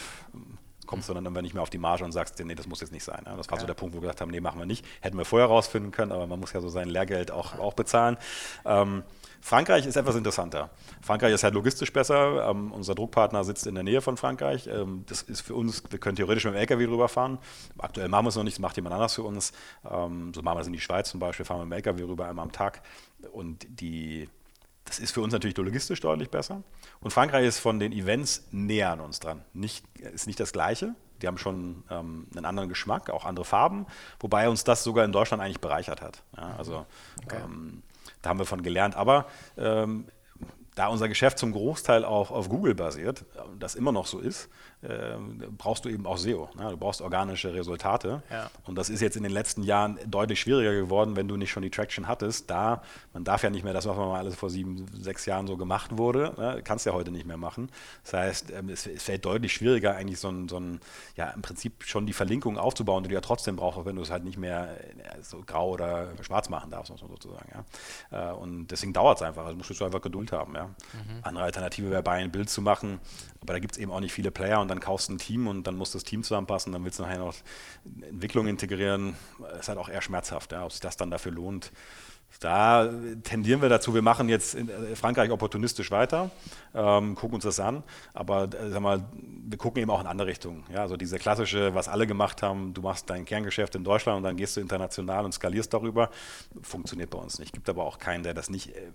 [0.89, 2.91] kommst du dann aber nicht mehr auf die Marge und sagst, nee, das muss jetzt
[2.91, 3.21] nicht sein.
[3.23, 3.61] Das war ja.
[3.61, 4.83] so der Punkt, wo wir gesagt haben, nee, machen wir nicht.
[5.01, 8.17] Hätten wir vorher rausfinden können, aber man muss ja so sein Lehrgeld auch, auch bezahlen.
[8.65, 9.03] Ähm,
[9.41, 10.69] Frankreich ist etwas interessanter.
[11.01, 12.49] Frankreich ist halt logistisch besser.
[12.49, 14.67] Ähm, unser Druckpartner sitzt in der Nähe von Frankreich.
[14.67, 17.39] Ähm, das ist für uns, wir können theoretisch mit dem LKW rüberfahren.
[17.77, 19.53] Aktuell machen wir es noch nicht, das macht jemand anders für uns.
[19.89, 22.03] Ähm, so machen wir es in die Schweiz zum Beispiel, fahren wir mit dem LKW
[22.03, 22.81] rüber einmal am Tag.
[23.31, 24.29] Und die,
[24.85, 26.63] das ist für uns natürlich logistisch deutlich besser.
[26.99, 29.43] Und Frankreich ist von den Events näher an uns dran.
[29.53, 30.95] Nicht, ist nicht das Gleiche.
[31.21, 33.85] Die haben schon ähm, einen anderen Geschmack, auch andere Farben,
[34.19, 36.23] wobei uns das sogar in Deutschland eigentlich bereichert hat.
[36.37, 36.85] Ja, also
[37.25, 37.41] okay.
[37.43, 37.83] ähm,
[38.21, 38.95] da haben wir von gelernt.
[38.95, 40.05] Aber ähm,
[40.75, 43.25] da unser Geschäft zum Großteil auch auf Google basiert,
[43.59, 44.49] das immer noch so ist,
[44.81, 45.17] äh,
[45.57, 46.49] brauchst du eben auch SEO.
[46.57, 46.69] Ne?
[46.69, 48.23] Du brauchst organische Resultate.
[48.31, 48.49] Ja.
[48.65, 51.63] Und das ist jetzt in den letzten Jahren deutlich schwieriger geworden, wenn du nicht schon
[51.63, 52.49] die Traction hattest.
[52.49, 52.81] Da,
[53.13, 55.97] man darf ja nicht mehr das, was mal alles vor sieben, sechs Jahren so gemacht
[55.97, 56.61] wurde, ne?
[56.63, 57.69] kannst ja heute nicht mehr machen.
[58.03, 60.79] Das heißt, ähm, es, es, fällt deutlich schwieriger, eigentlich so ein, so ein,
[61.15, 64.11] ja, im Prinzip schon die Verlinkung aufzubauen, die du ja trotzdem brauchst, wenn du es
[64.11, 67.49] halt nicht mehr äh, so grau oder schwarz machen darfst, sozusagen.
[68.11, 68.31] Ja?
[68.31, 69.45] Äh, und deswegen dauert es einfach.
[69.45, 70.55] Also musst du einfach Geduld haben.
[70.55, 70.65] Ja?
[70.67, 71.19] Mhm.
[71.23, 72.99] Andere Alternative wäre, bei ein Bild zu machen.
[73.41, 75.47] Aber da gibt es eben auch nicht viele Player und dann kaufst du ein Team
[75.47, 77.35] und dann muss das Team zusammenpassen, dann willst du nachher noch
[78.01, 79.15] Entwicklung integrieren.
[79.39, 81.71] Das ist halt auch eher schmerzhaft, ja, ob sich das dann dafür lohnt.
[82.39, 82.89] Da
[83.23, 86.29] tendieren wir dazu, wir machen jetzt in äh, Frankreich opportunistisch weiter,
[86.73, 87.83] ähm, gucken uns das an,
[88.13, 90.63] aber äh, sag mal, wir gucken eben auch in andere Richtungen.
[90.71, 94.23] Ja, also diese klassische, was alle gemacht haben, du machst dein Kerngeschäft in Deutschland und
[94.23, 96.11] dann gehst du international und skalierst darüber,
[96.61, 97.51] funktioniert bei uns nicht.
[97.51, 98.91] Gibt aber auch keinen, der das nicht, äh,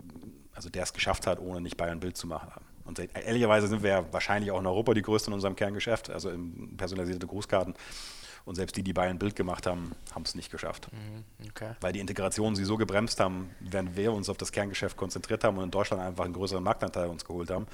[0.54, 2.50] also der es geschafft hat, ohne nicht Bayern Bild zu machen.
[2.84, 6.30] Und ehrlicherweise sind wir ja wahrscheinlich auch in Europa die Größten in unserem Kerngeschäft, also
[6.30, 7.74] in personalisierte Grußkarten.
[8.44, 10.88] Und selbst die, die Bayern Bild gemacht haben, haben es nicht geschafft.
[10.92, 11.76] Mhm, okay.
[11.80, 15.56] Weil die Integrationen sie so gebremst haben, während wir uns auf das Kerngeschäft konzentriert haben
[15.56, 17.66] und in Deutschland einfach einen größeren Marktanteil uns geholt haben,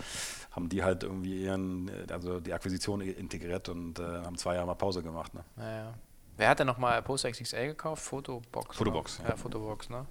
[0.52, 4.74] haben die halt irgendwie ihren, also die Akquisition integriert und äh, haben zwei Jahre mal
[4.74, 5.34] Pause gemacht.
[5.34, 5.44] Ne?
[5.56, 5.94] Ja, ja.
[6.36, 8.02] Wer hat denn nochmal Post XXL gekauft?
[8.04, 8.76] Fotobox.
[8.76, 9.18] Fotobox.
[9.18, 10.06] Ja, ja, Fotobox, ne?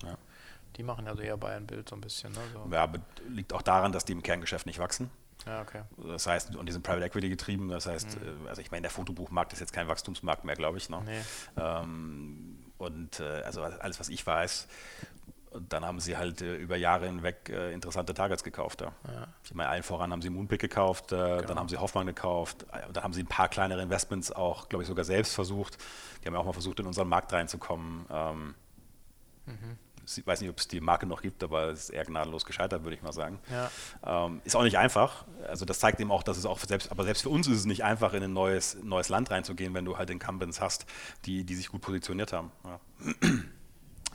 [0.76, 2.32] Die machen also eher Bayern Bild so ein bisschen.
[2.32, 2.40] Ne?
[2.54, 2.68] So.
[2.72, 2.92] Ja,
[3.28, 5.10] liegt auch daran, dass die im Kerngeschäft nicht wachsen.
[5.46, 5.84] Ja, okay.
[5.98, 8.48] Das heißt, und die sind Private Equity getrieben, das heißt, mhm.
[8.48, 10.90] also ich meine, der Fotobuchmarkt ist jetzt kein Wachstumsmarkt mehr, glaube ich.
[10.90, 11.02] Ne?
[11.06, 11.22] Nee.
[11.58, 14.68] Ähm, und äh, also alles, was ich weiß,
[15.52, 18.82] und dann haben sie halt äh, über Jahre hinweg äh, interessante Targets gekauft.
[18.82, 18.92] Ja.
[19.08, 19.28] ja.
[19.44, 21.42] Ich meine, allen voran haben sie Moonpick gekauft, äh, genau.
[21.42, 24.84] dann haben sie Hoffmann gekauft, äh, dann haben sie ein paar kleinere Investments auch, glaube
[24.84, 25.78] ich, sogar selbst versucht.
[26.22, 28.06] Die haben ja auch mal versucht, in unseren Markt reinzukommen.
[28.12, 28.56] Ähm,
[29.46, 29.78] mhm.
[30.18, 32.84] Ich weiß nicht, ob es die Marke noch gibt, aber es ist eher gnadenlos gescheitert,
[32.84, 33.40] würde ich mal sagen.
[33.52, 34.26] Ja.
[34.26, 35.26] Ähm, ist auch nicht einfach.
[35.48, 37.66] Also das zeigt eben auch, dass es auch selbst, aber selbst für uns ist es
[37.66, 40.86] nicht einfach, in ein neues, neues Land reinzugehen, wenn du halt Incumbents hast,
[41.26, 42.52] die, die sich gut positioniert haben.
[42.64, 42.80] Ja.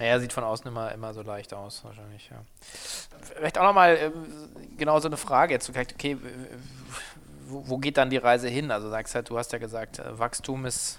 [0.01, 2.43] Ja, sieht von außen immer, immer so leicht aus, wahrscheinlich, ja.
[3.37, 4.11] Vielleicht auch nochmal äh,
[4.77, 5.71] genau so eine Frage jetzt.
[5.71, 6.17] Okay,
[7.47, 8.71] wo, wo, geht dann die Reise hin?
[8.73, 10.99] Also sagst halt, du hast ja gesagt, äh, Wachstum ist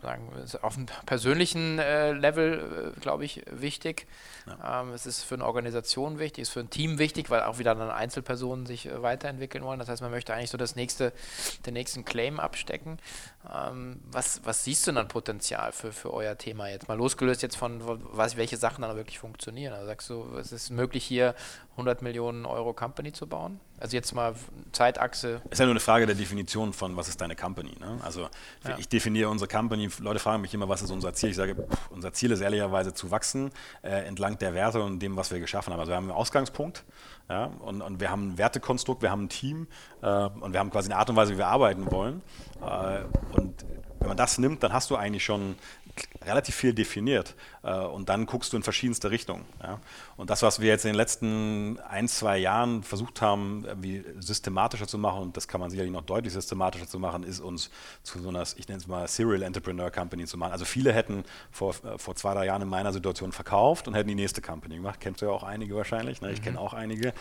[0.00, 4.06] sagen, ist auf einem persönlichen äh, Level, äh, glaube ich, wichtig.
[4.46, 4.82] Ja.
[4.82, 7.58] Ähm, es ist für eine Organisation wichtig, es ist für ein Team wichtig, weil auch
[7.58, 9.78] wieder dann Einzelpersonen sich äh, weiterentwickeln wollen.
[9.78, 11.12] Das heißt, man möchte eigentlich so das nächste,
[11.66, 12.98] den nächsten Claim abstecken.
[13.50, 16.88] Ähm, was, was siehst du dann Potenzial für, für euer Thema jetzt?
[16.88, 19.72] Mal losgelöst jetzt von, was, welche Sachen dann wirklich funktionieren.
[19.72, 21.34] Also sagst du, es ist möglich, hier
[21.72, 23.60] 100 Millionen Euro Company zu bauen?
[23.78, 24.34] Also jetzt mal
[24.72, 25.40] Zeitachse.
[25.46, 27.76] Es ist ja nur eine Frage der Definition von, was ist deine Company.
[27.78, 28.00] Ne?
[28.02, 28.28] Also
[28.66, 28.76] ja.
[28.76, 31.30] ich definiere unsere Company, Leute fragen mich immer, was ist unser Ziel?
[31.30, 35.16] Ich sage, pff, unser Ziel ist ehrlicherweise zu wachsen äh, entlang der Werte und dem,
[35.16, 35.78] was wir geschaffen haben.
[35.80, 36.84] Also wir haben einen Ausgangspunkt
[37.28, 39.66] ja, und, und wir haben ein Wertekonstrukt, wir haben ein Team
[40.02, 42.22] äh, und wir haben quasi eine Art und Weise, wie wir arbeiten wollen.
[42.62, 43.04] Äh,
[43.36, 43.64] und
[43.98, 45.56] wenn man das nimmt, dann hast du eigentlich schon
[46.24, 47.34] relativ viel definiert
[47.72, 49.44] und dann guckst du in verschiedenste Richtungen.
[49.62, 49.80] Ja?
[50.16, 54.86] Und das, was wir jetzt in den letzten ein, zwei Jahren versucht haben, wie systematischer
[54.86, 57.70] zu machen, und das kann man sicherlich noch deutlich systematischer zu machen, ist uns
[58.02, 60.52] zu so einer, ich nenne es mal Serial Entrepreneur Company zu machen.
[60.52, 64.08] Also viele hätten vor, äh, vor zwei, drei Jahren in meiner Situation verkauft und hätten
[64.08, 65.00] die nächste Company gemacht.
[65.00, 66.32] Kennst du ja auch einige wahrscheinlich, ne?
[66.32, 66.44] ich mhm.
[66.44, 67.12] kenne auch einige.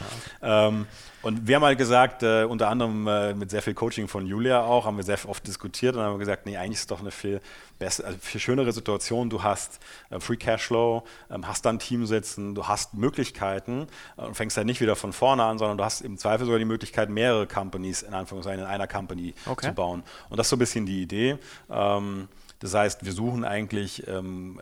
[0.41, 0.68] Ja.
[0.68, 0.88] Ähm,
[1.22, 4.62] und wir haben halt gesagt, äh, unter anderem äh, mit sehr viel Coaching von Julia
[4.64, 7.12] auch, haben wir sehr oft diskutiert und haben gesagt, nee, eigentlich ist es doch eine
[7.12, 7.41] viel,
[7.80, 9.30] bessere, also viel schönere Situation.
[9.30, 9.80] Du hast
[10.10, 14.66] äh, Free Cashflow, ähm, hast dann Team sitzen, du hast Möglichkeiten äh, und fängst dann
[14.66, 18.02] nicht wieder von vorne an, sondern du hast im Zweifel sogar die Möglichkeit, mehrere Companies
[18.02, 19.68] in Anführungszeichen in einer Company okay.
[19.68, 20.04] zu bauen.
[20.30, 21.38] Und das ist so ein bisschen die Idee.
[21.70, 22.28] Ähm,
[22.60, 24.60] das heißt, wir suchen eigentlich, ähm,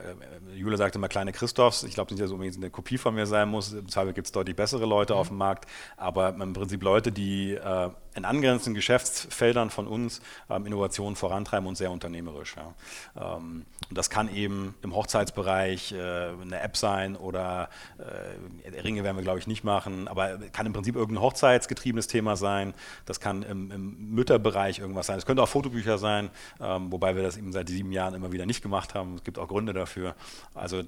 [0.52, 3.16] äh, Julia sagte mal kleine Christophs, ich glaube nicht, dass es unbedingt eine Kopie von
[3.16, 5.20] mir sein muss, im Zweifel gibt es deutlich bessere Leute mhm.
[5.20, 5.66] auf dem Markt,
[5.98, 11.76] aber im Prinzip Leute, die äh, in angrenzenden Geschäftsfeldern von uns ähm, Innovationen vorantreiben und
[11.76, 12.56] sehr unternehmerisch.
[12.56, 13.36] Ja.
[13.36, 19.18] Ähm, und das kann eben im Hochzeitsbereich äh, eine App sein oder äh, Ringe werden
[19.18, 22.74] wir, glaube ich, nicht machen, aber kann im Prinzip irgendein hochzeitsgetriebenes Thema sein.
[23.06, 25.18] Das kann im, im Mütterbereich irgendwas sein.
[25.18, 26.30] Es könnte auch Fotobücher sein,
[26.62, 29.16] ähm, wobei wir das eben seit sieben Jahren immer wieder nicht gemacht haben.
[29.16, 30.16] Es gibt auch Gründe dafür.
[30.54, 30.84] Also äh,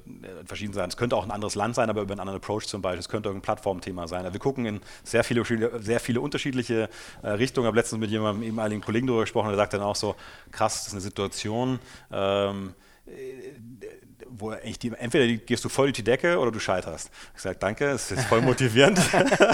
[0.46, 0.90] verschieden sein.
[0.90, 3.00] Es könnte auch ein anderes Land sein, aber über einen anderen Approach zum Beispiel.
[3.00, 4.22] Es könnte irgendein Plattformthema sein.
[4.22, 5.44] Also wir gucken in sehr viele,
[5.82, 6.90] sehr viele unterschiedliche
[7.22, 7.66] äh, Richtungen.
[7.66, 10.16] Ich habe letztens mit jemandem ehemaligen Kollegen darüber gesprochen, der sagt dann auch so,
[10.52, 11.80] krass, das ist eine Situation,
[12.12, 12.74] ähm,
[14.30, 17.10] wo eigentlich die, entweder gehst du voll durch die Decke oder du scheiterst.
[17.36, 19.00] Ich sage, danke, es ist voll motivierend.
[19.14, 19.54] ähm,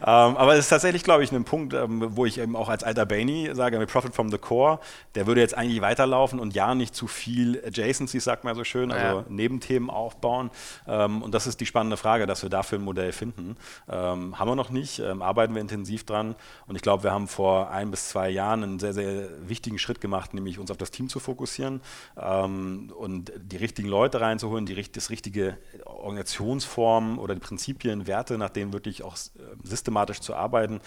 [0.00, 3.06] aber es ist tatsächlich, glaube ich, ein Punkt, ähm, wo ich eben auch als alter
[3.06, 4.80] Bainey sage, mit Profit from the Core,
[5.14, 8.92] der würde jetzt eigentlich weiterlaufen und ja nicht zu viel Adjacencies, sagt man so schön,
[8.92, 9.24] also ja.
[9.28, 10.50] Nebenthemen aufbauen.
[10.86, 13.56] Ähm, und das ist die spannende Frage, dass wir dafür ein Modell finden.
[13.88, 16.34] Ähm, haben wir noch nicht, ähm, arbeiten wir intensiv dran.
[16.66, 20.00] Und ich glaube, wir haben vor ein bis zwei Jahren einen sehr, sehr wichtigen Schritt
[20.00, 21.80] gemacht, nämlich uns auf das Team zu fokussieren
[22.16, 28.50] ähm, und die richtigen Leute reinzuholen, die das richtige Organisationsform oder die Prinzipien, Werte, nach
[28.50, 29.18] denen wirklich auch äh,
[29.62, 30.80] systematisch zu arbeiten.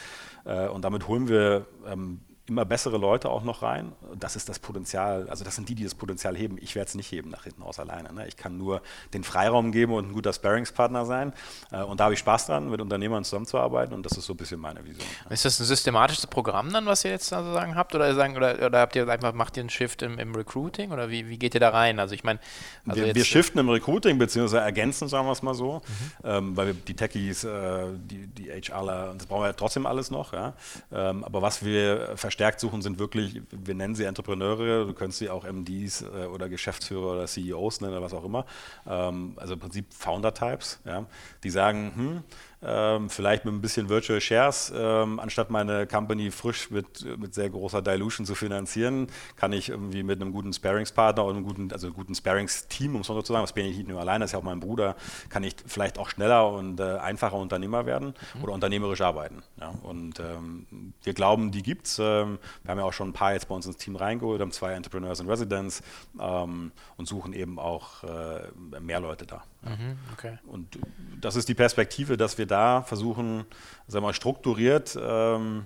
[0.46, 3.94] Äh, und damit holen wir ähm, immer bessere Leute auch noch rein.
[4.20, 6.58] Das ist das Potenzial, also das sind die, die das Potenzial heben.
[6.60, 8.12] Ich werde es nicht heben nach hinten aus alleine.
[8.12, 8.28] Ne?
[8.28, 8.82] Ich kann nur
[9.14, 11.32] den Freiraum geben und ein guter Sparringspartner sein.
[11.72, 14.38] Äh, und da habe ich Spaß dran, mit Unternehmern zusammenzuarbeiten und das ist so ein
[14.38, 15.08] bisschen meine Vision.
[15.30, 17.96] Ist das ein systematisches Programm dann, was ihr jetzt sozusagen habt?
[17.96, 21.10] Oder, sagen, oder, oder habt ihr einfach, macht ihr einen Shift im, im Recruiting oder
[21.10, 22.00] wie, wie geht ihr da rein?
[22.00, 22.40] Also ich meine,
[22.86, 25.82] also wir, wir, shiften im Recruiting, beziehungsweise ergänzen, sagen wir es mal so, mhm.
[26.26, 30.12] ähm, weil wir die Techies, äh, die, die HRler, das brauchen wir ja trotzdem alles
[30.12, 30.34] noch.
[30.34, 30.56] Ja?
[30.92, 35.30] Ähm, aber was wir verstärkt suchen, sind wirklich, wir nennen sie Entrepreneure, du könntest sie
[35.30, 38.48] auch MDs äh, oder Geschäftsführer oder CEOs nennen oder was auch immer.
[38.88, 41.06] Ähm, also im Prinzip Founder-Types, ja,
[41.44, 42.24] die sagen, hm,
[42.66, 47.50] ähm, vielleicht mit ein bisschen Virtual Shares, ähm, anstatt meine Company frisch mit, mit sehr
[47.50, 51.88] großer Dilution zu finanzieren, kann ich irgendwie mit einem guten Sparingspartner oder einem guten, also
[51.88, 54.30] einem guten Sparings-Team, um es so zu sagen, das bin ich nicht nur alleine, das
[54.30, 54.96] ist ja auch mein Bruder,
[55.30, 58.44] kann ich vielleicht auch schneller und äh, einfacher Unternehmer werden mhm.
[58.44, 59.44] oder unternehmerisch arbeiten.
[59.60, 59.74] Ja?
[59.84, 62.00] Und ähm, wir glauben, die gibt es.
[62.00, 64.52] Ähm, wir haben ja auch schon ein paar jetzt bei uns ins Team reingeholt, haben
[64.52, 65.82] zwei Entrepreneurs in Residence
[66.20, 69.44] ähm, und suchen eben auch äh, mehr Leute da.
[69.64, 70.38] Mhm, okay.
[70.46, 70.78] Und
[71.22, 72.53] das ist die Perspektive, dass wir da
[72.84, 73.46] versuchen,
[73.88, 75.66] sagen wir mal, strukturiert ähm,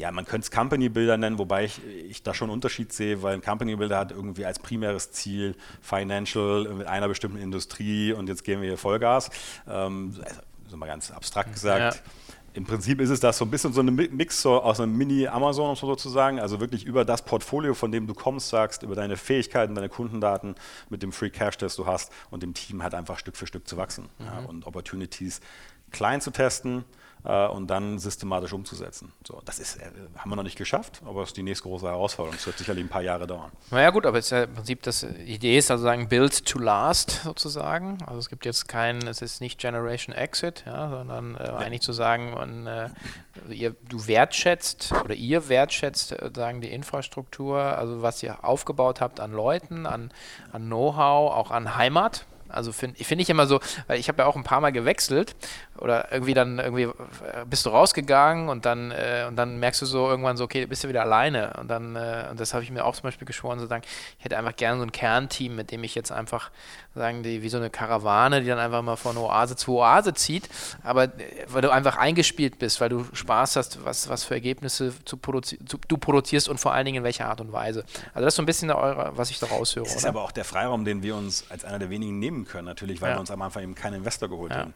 [0.00, 3.22] ja, man könnte es Company Builder nennen, wobei ich, ich da schon einen Unterschied sehe,
[3.22, 8.28] weil ein Company Builder hat irgendwie als primäres Ziel Financial mit einer bestimmten Industrie und
[8.28, 9.30] jetzt gehen wir hier Vollgas.
[9.68, 11.96] Ähm, also, so mal ganz abstrakt gesagt.
[11.96, 12.02] Ja
[12.52, 16.40] im Prinzip ist es das so ein bisschen so ein Mix aus einem Mini-Amazon sozusagen,
[16.40, 20.56] also wirklich über das Portfolio, von dem du kommst, sagst, über deine Fähigkeiten, deine Kundendaten
[20.88, 23.68] mit dem Free Cash, das du hast und dem Team halt einfach Stück für Stück
[23.68, 24.26] zu wachsen mhm.
[24.26, 25.40] ja, und Opportunities
[25.90, 26.84] klein zu testen,
[27.24, 29.12] äh, und dann systematisch umzusetzen.
[29.26, 31.86] So, das ist, äh, haben wir noch nicht geschafft, aber es ist die nächste große
[31.86, 32.36] Herausforderung.
[32.38, 33.50] Es wird sicherlich ein paar Jahre dauern.
[33.70, 36.46] Naja gut, aber es ist ja im Prinzip das, die Idee ist also sagen Build
[36.46, 37.98] to Last sozusagen.
[38.06, 41.92] Also es gibt jetzt keinen, es ist nicht Generation Exit, ja, sondern äh, eigentlich zu
[41.92, 42.92] sagen, man, also
[43.50, 49.20] ihr, du wertschätzt oder ihr wertschätzt äh, sagen die Infrastruktur, also was ihr aufgebaut habt
[49.20, 50.10] an Leuten, an,
[50.52, 52.24] an Know-how, auch an Heimat.
[52.50, 55.34] Also finde find ich immer so, weil ich habe ja auch ein paar Mal gewechselt
[55.78, 59.86] oder irgendwie dann irgendwie äh, bist du rausgegangen und dann äh, und dann merkst du
[59.86, 61.54] so irgendwann so, okay, bist du wieder alleine.
[61.58, 63.84] Und dann äh, und das habe ich mir auch zum Beispiel geschworen, so sagen,
[64.18, 66.50] ich hätte einfach gerne so ein Kernteam, mit dem ich jetzt einfach
[66.94, 70.48] sagen die wie so eine Karawane, die dann einfach mal von Oase zu Oase zieht,
[70.82, 71.08] aber äh,
[71.48, 75.58] weil du einfach eingespielt bist, weil du Spaß hast, was was für Ergebnisse zu produzi
[75.66, 77.84] zu, du produzierst und vor allen Dingen in welcher Art und Weise.
[78.12, 79.84] Also das ist so ein bisschen eure, was ich da raushöre.
[79.84, 80.10] Das ist oder?
[80.10, 83.10] aber auch der Freiraum, den wir uns als einer der wenigen nehmen können, natürlich, weil
[83.10, 83.16] ja.
[83.16, 84.58] wir uns am Anfang eben keinen Investor geholt ja.
[84.58, 84.74] haben.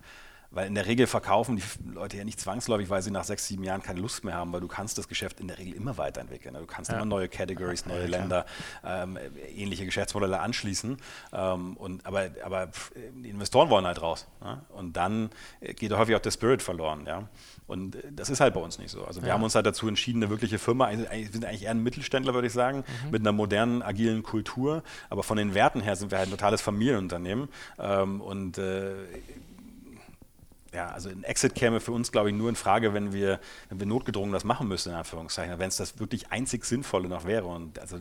[0.54, 3.64] Weil in der Regel verkaufen die Leute ja nicht zwangsläufig, weil sie nach sechs, sieben
[3.64, 6.54] Jahren keine Lust mehr haben, weil du kannst das Geschäft in der Regel immer weiterentwickeln.
[6.54, 6.96] Du kannst ja.
[6.96, 8.46] immer neue Categories, neue ja, Länder,
[8.84, 9.18] ähm,
[9.54, 10.96] ähnliche Geschäftsmodelle anschließen.
[11.32, 12.68] Ähm, und, aber, aber
[13.16, 14.26] die Investoren wollen halt raus.
[14.42, 14.62] Ja?
[14.68, 15.30] Und dann
[15.60, 17.04] geht häufig auch der Spirit verloren.
[17.06, 17.28] Ja?
[17.66, 19.04] Und das ist halt bei uns nicht so.
[19.04, 21.82] Also wir haben uns halt dazu entschieden, eine wirkliche Firma, wir sind eigentlich eher ein
[21.82, 23.10] Mittelständler, würde ich sagen, mhm.
[23.10, 24.82] mit einer modernen, agilen Kultur.
[25.08, 27.48] Aber von den Werten her sind wir halt ein totales Familienunternehmen.
[27.78, 28.92] Ähm, und äh,
[30.74, 33.78] ja, also ein Exit käme für uns, glaube ich, nur in Frage, wenn wir, wenn
[33.78, 37.46] wir notgedrungen das machen müssen, in Anführungszeichen, wenn es das wirklich einzig Sinnvolle noch wäre.
[37.46, 37.98] Und also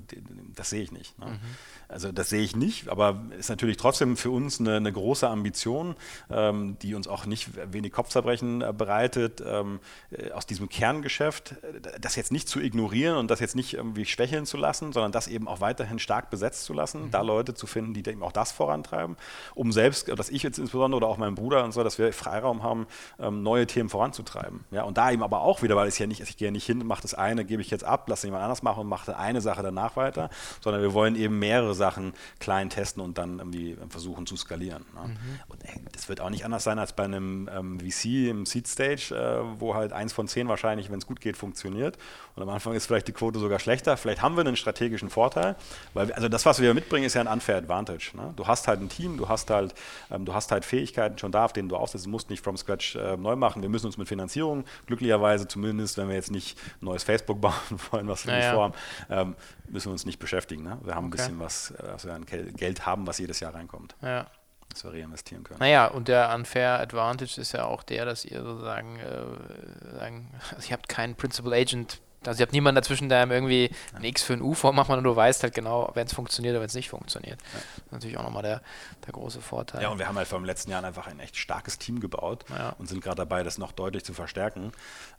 [0.55, 1.17] das sehe ich nicht.
[1.19, 1.28] Ne?
[1.28, 1.39] Mhm.
[1.88, 5.95] Also das sehe ich nicht, aber ist natürlich trotzdem für uns eine, eine große Ambition,
[6.32, 11.99] ähm, die uns auch nicht wenig Kopfzerbrechen äh, bereitet, ähm, äh, aus diesem Kerngeschäft, äh,
[12.01, 15.28] das jetzt nicht zu ignorieren und das jetzt nicht irgendwie schwächeln zu lassen, sondern das
[15.28, 17.11] eben auch weiterhin stark besetzt zu lassen, mhm.
[17.11, 19.15] da Leute zu finden, die eben auch das vorantreiben,
[19.53, 22.62] um selbst, dass ich jetzt insbesondere oder auch mein Bruder und so, dass wir Freiraum
[22.64, 22.88] haben,
[23.20, 24.66] ähm, neue Themen voranzutreiben.
[24.72, 26.86] Ja, und da eben aber auch wieder, weil es ja nicht, ich gehe nicht hin,
[26.86, 29.61] mache das eine, gebe ich jetzt ab, lasse jemand anders machen und mache eine Sache
[29.61, 30.30] danach weiter,
[30.61, 34.86] sondern wir wollen eben mehrere Sachen Sachen klein testen und dann irgendwie versuchen zu skalieren.
[34.93, 35.09] Ne?
[35.09, 35.39] Mhm.
[35.49, 38.68] Und ey, das wird auch nicht anders sein als bei einem ähm, VC im Seed
[38.68, 41.97] Stage, äh, wo halt eins von zehn wahrscheinlich, wenn es gut geht, funktioniert.
[42.36, 43.97] Und am Anfang ist vielleicht die Quote sogar schlechter.
[43.97, 45.55] Vielleicht haben wir einen strategischen Vorteil,
[45.93, 48.11] weil wir, also das, was wir mitbringen, ist ja ein unfair Advantage.
[48.16, 48.34] Ne?
[48.36, 49.76] Du hast halt ein Team, du hast halt,
[50.09, 52.05] ähm, du hast halt Fähigkeiten schon da, auf denen du aufsetzt.
[52.05, 53.62] Du musst nicht from scratch äh, neu machen.
[53.62, 57.54] Wir müssen uns mit Finanzierung glücklicherweise zumindest, wenn wir jetzt nicht ein neues Facebook bauen
[57.91, 58.45] wollen, was wir naja.
[58.45, 58.74] nicht vorhaben,
[59.10, 59.36] ähm,
[59.70, 60.64] müssen wir uns nicht beschäftigen.
[60.64, 60.78] Ne?
[60.84, 61.16] Wir haben okay.
[61.16, 63.95] ein bisschen was, also ein Geld haben, was jedes Jahr reinkommt.
[64.01, 64.28] Ja.
[64.70, 65.60] Das wir reinvestieren können.
[65.60, 70.68] Naja, und der Unfair Advantage ist ja auch der, dass ihr sozusagen, äh, sagen, also
[70.68, 74.34] ihr habt keinen Principal Agent also ihr habt niemanden dazwischen, der irgendwie ein X für
[74.34, 76.89] ein U vormacht, sondern du weißt halt genau, wenn es funktioniert oder wenn es nicht
[76.89, 77.41] funktioniert.
[77.41, 77.59] Ja.
[77.59, 78.61] Das ist natürlich auch nochmal der,
[79.05, 79.82] der große Vorteil.
[79.82, 82.45] Ja, und wir haben halt vor den letzten Jahren einfach ein echt starkes Team gebaut
[82.49, 82.69] ja.
[82.78, 84.71] und sind gerade dabei, das noch deutlich zu verstärken.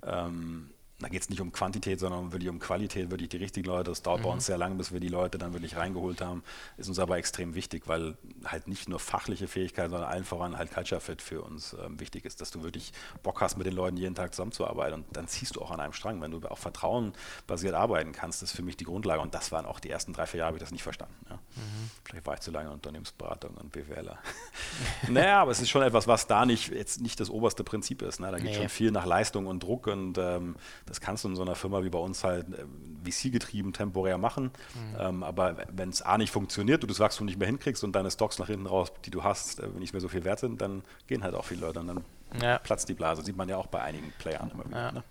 [0.06, 0.70] Ähm,
[1.04, 3.90] da geht es nicht um Quantität, sondern wirklich um Qualität, wirklich die richtigen Leute.
[3.90, 4.24] Das dauert mhm.
[4.24, 6.42] bei uns sehr lange, bis wir die Leute dann wirklich reingeholt haben.
[6.78, 10.72] Ist uns aber extrem wichtig, weil halt nicht nur fachliche Fähigkeit, sondern allen voran halt
[10.72, 13.98] Culture Fit für uns ähm, wichtig ist, dass du wirklich Bock hast, mit den Leuten
[13.98, 15.02] jeden Tag zusammenzuarbeiten.
[15.02, 16.22] Und dann ziehst du auch an einem Strang.
[16.22, 17.12] Wenn du auch Vertrauen
[17.46, 19.20] basiert arbeiten kannst, ist für mich die Grundlage.
[19.20, 21.14] Und das waren auch die ersten drei, vier Jahre, habe ich das nicht verstanden.
[21.28, 21.36] Ja.
[21.36, 21.90] Mhm.
[22.04, 24.18] Vielleicht war ich zu lange in Unternehmensberatung und BWLer.
[25.08, 28.20] naja, aber es ist schon etwas, was da nicht jetzt nicht das oberste Prinzip ist.
[28.20, 28.30] Ne?
[28.30, 28.54] Da geht nee.
[28.54, 31.82] schon viel nach Leistung und Druck und ähm, das kannst du in so einer Firma
[31.82, 32.64] wie bei uns halt äh,
[33.10, 34.44] VC-getrieben temporär machen.
[34.44, 34.96] Mhm.
[34.98, 38.10] Ähm, aber wenn es A nicht funktioniert, du das Wachstum nicht mehr hinkriegst und deine
[38.10, 40.82] Stocks nach hinten raus, die du hast, äh, nicht mehr so viel wert sind, dann
[41.06, 42.04] gehen halt auch viele Leute und dann
[42.40, 42.58] ja.
[42.58, 43.22] platzt die Blase.
[43.22, 44.78] Sieht man ja auch bei einigen Playern immer wieder.
[44.78, 44.92] Ja.
[44.92, 45.04] Ne?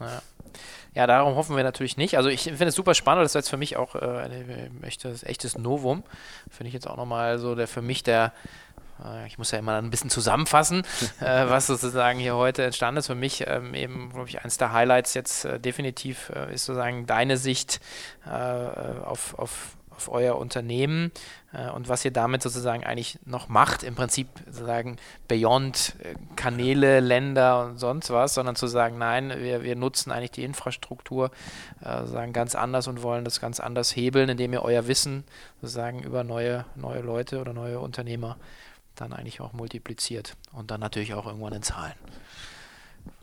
[0.00, 0.22] Ja.
[0.94, 1.06] ja.
[1.06, 2.16] darum hoffen wir natürlich nicht.
[2.16, 5.22] Also ich finde es super spannend, das ist jetzt für mich auch äh, ein echtes,
[5.22, 6.02] echtes Novum.
[6.50, 8.32] Finde ich jetzt auch nochmal so der für mich der
[8.73, 8.73] äh,
[9.26, 10.82] ich muss ja immer ein bisschen zusammenfassen,
[11.20, 13.06] äh, was sozusagen hier heute entstanden ist.
[13.06, 17.06] Für mich ähm, eben, glaube ich, eines der Highlights jetzt äh, definitiv äh, ist sozusagen
[17.06, 17.80] deine Sicht
[18.26, 21.12] äh, auf, auf, auf euer Unternehmen
[21.52, 24.96] äh, und was ihr damit sozusagen eigentlich noch macht, im Prinzip sozusagen
[25.28, 25.94] beyond
[26.36, 31.30] Kanäle, Länder und sonst was, sondern zu sagen, nein, wir, wir nutzen eigentlich die Infrastruktur
[31.80, 35.24] sozusagen ganz anders und wollen das ganz anders hebeln, indem ihr euer Wissen
[35.60, 38.36] sozusagen über neue, neue Leute oder neue Unternehmer
[38.94, 41.94] dann eigentlich auch multipliziert und dann natürlich auch irgendwann in Zahlen.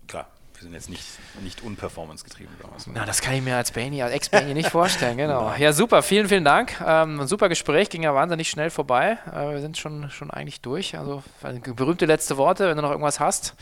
[0.07, 1.03] Klar, wir sind jetzt nicht,
[1.41, 2.51] nicht unperformance getrieben.
[2.93, 5.53] Na, das kann ich mir als Baini, als Ex-Baini nicht vorstellen, genau.
[5.57, 6.79] Ja, super, vielen, vielen Dank.
[6.85, 9.17] Ähm, ein super Gespräch, ging ja wahnsinnig schnell vorbei.
[9.27, 10.97] Äh, wir sind schon, schon eigentlich durch.
[10.97, 11.23] Also
[11.75, 13.55] berühmte letzte Worte, wenn du noch irgendwas hast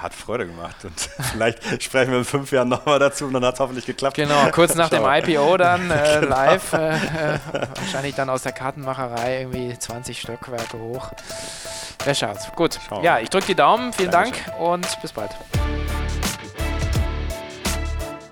[0.00, 0.84] hat Freude gemacht.
[0.84, 0.98] Und
[1.32, 4.16] vielleicht sprechen wir in fünf Jahren nochmal dazu und dann hat es hoffentlich geklappt.
[4.16, 6.28] Genau, kurz nach dem IPO dann äh, genau.
[6.28, 6.72] live.
[6.72, 7.38] Äh, äh,
[7.74, 11.10] wahrscheinlich dann aus der Kartenmacherei irgendwie 20 Stockwerke hoch.
[12.04, 12.50] Wer schaut's?
[12.56, 12.78] Gut.
[12.88, 13.04] Schauen.
[13.04, 13.92] Ja, ich drücke die Daumen.
[13.92, 14.46] Vielen Dankeschön.
[14.46, 15.30] Dank und bis bald.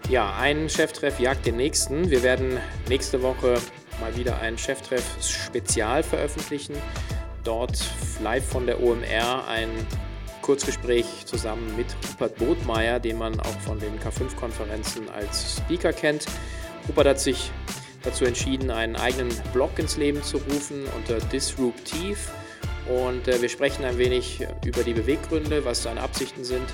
[0.08, 2.08] Ja, ein Cheftreff jagt den nächsten.
[2.08, 2.58] Wir werden
[2.88, 3.60] nächste Woche
[4.00, 6.76] mal wieder ein Cheftreff-Spezial veröffentlichen.
[7.44, 7.78] Dort
[8.22, 9.68] live von der OMR ein
[10.48, 16.24] Kurzgespräch zusammen mit Rupert Botmeier, den man auch von den K5-Konferenzen als Speaker kennt.
[16.88, 17.50] Rupert hat sich
[18.02, 22.16] dazu entschieden, einen eigenen Blog ins Leben zu rufen unter Disruptive.
[22.86, 26.64] Und äh, wir sprechen ein wenig über die Beweggründe, was seine Absichten sind,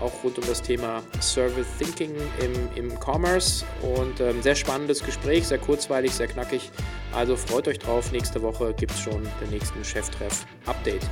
[0.00, 3.64] auch rund um das Thema Service Thinking im, im Commerce.
[3.82, 6.70] Und ähm, sehr spannendes Gespräch, sehr kurzweilig, sehr knackig.
[7.12, 11.02] Also freut euch drauf, nächste Woche gibt es schon den nächsten Cheftreff-Update.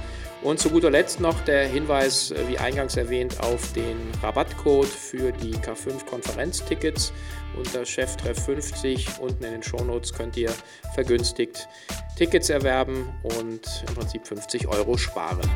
[0.42, 5.30] Und zu guter Letzt noch der Hinweis, äh, wie eingangs erwähnt, auf den Rabattcode für
[5.30, 7.12] die K5-Konferenztickets
[7.56, 9.20] unter Cheftreff 50.
[9.20, 10.50] Unten in den Shownotes könnt ihr
[10.94, 11.68] vergünstigt
[12.16, 15.48] Tickets erwerben und im Prinzip 50 Euro sparen.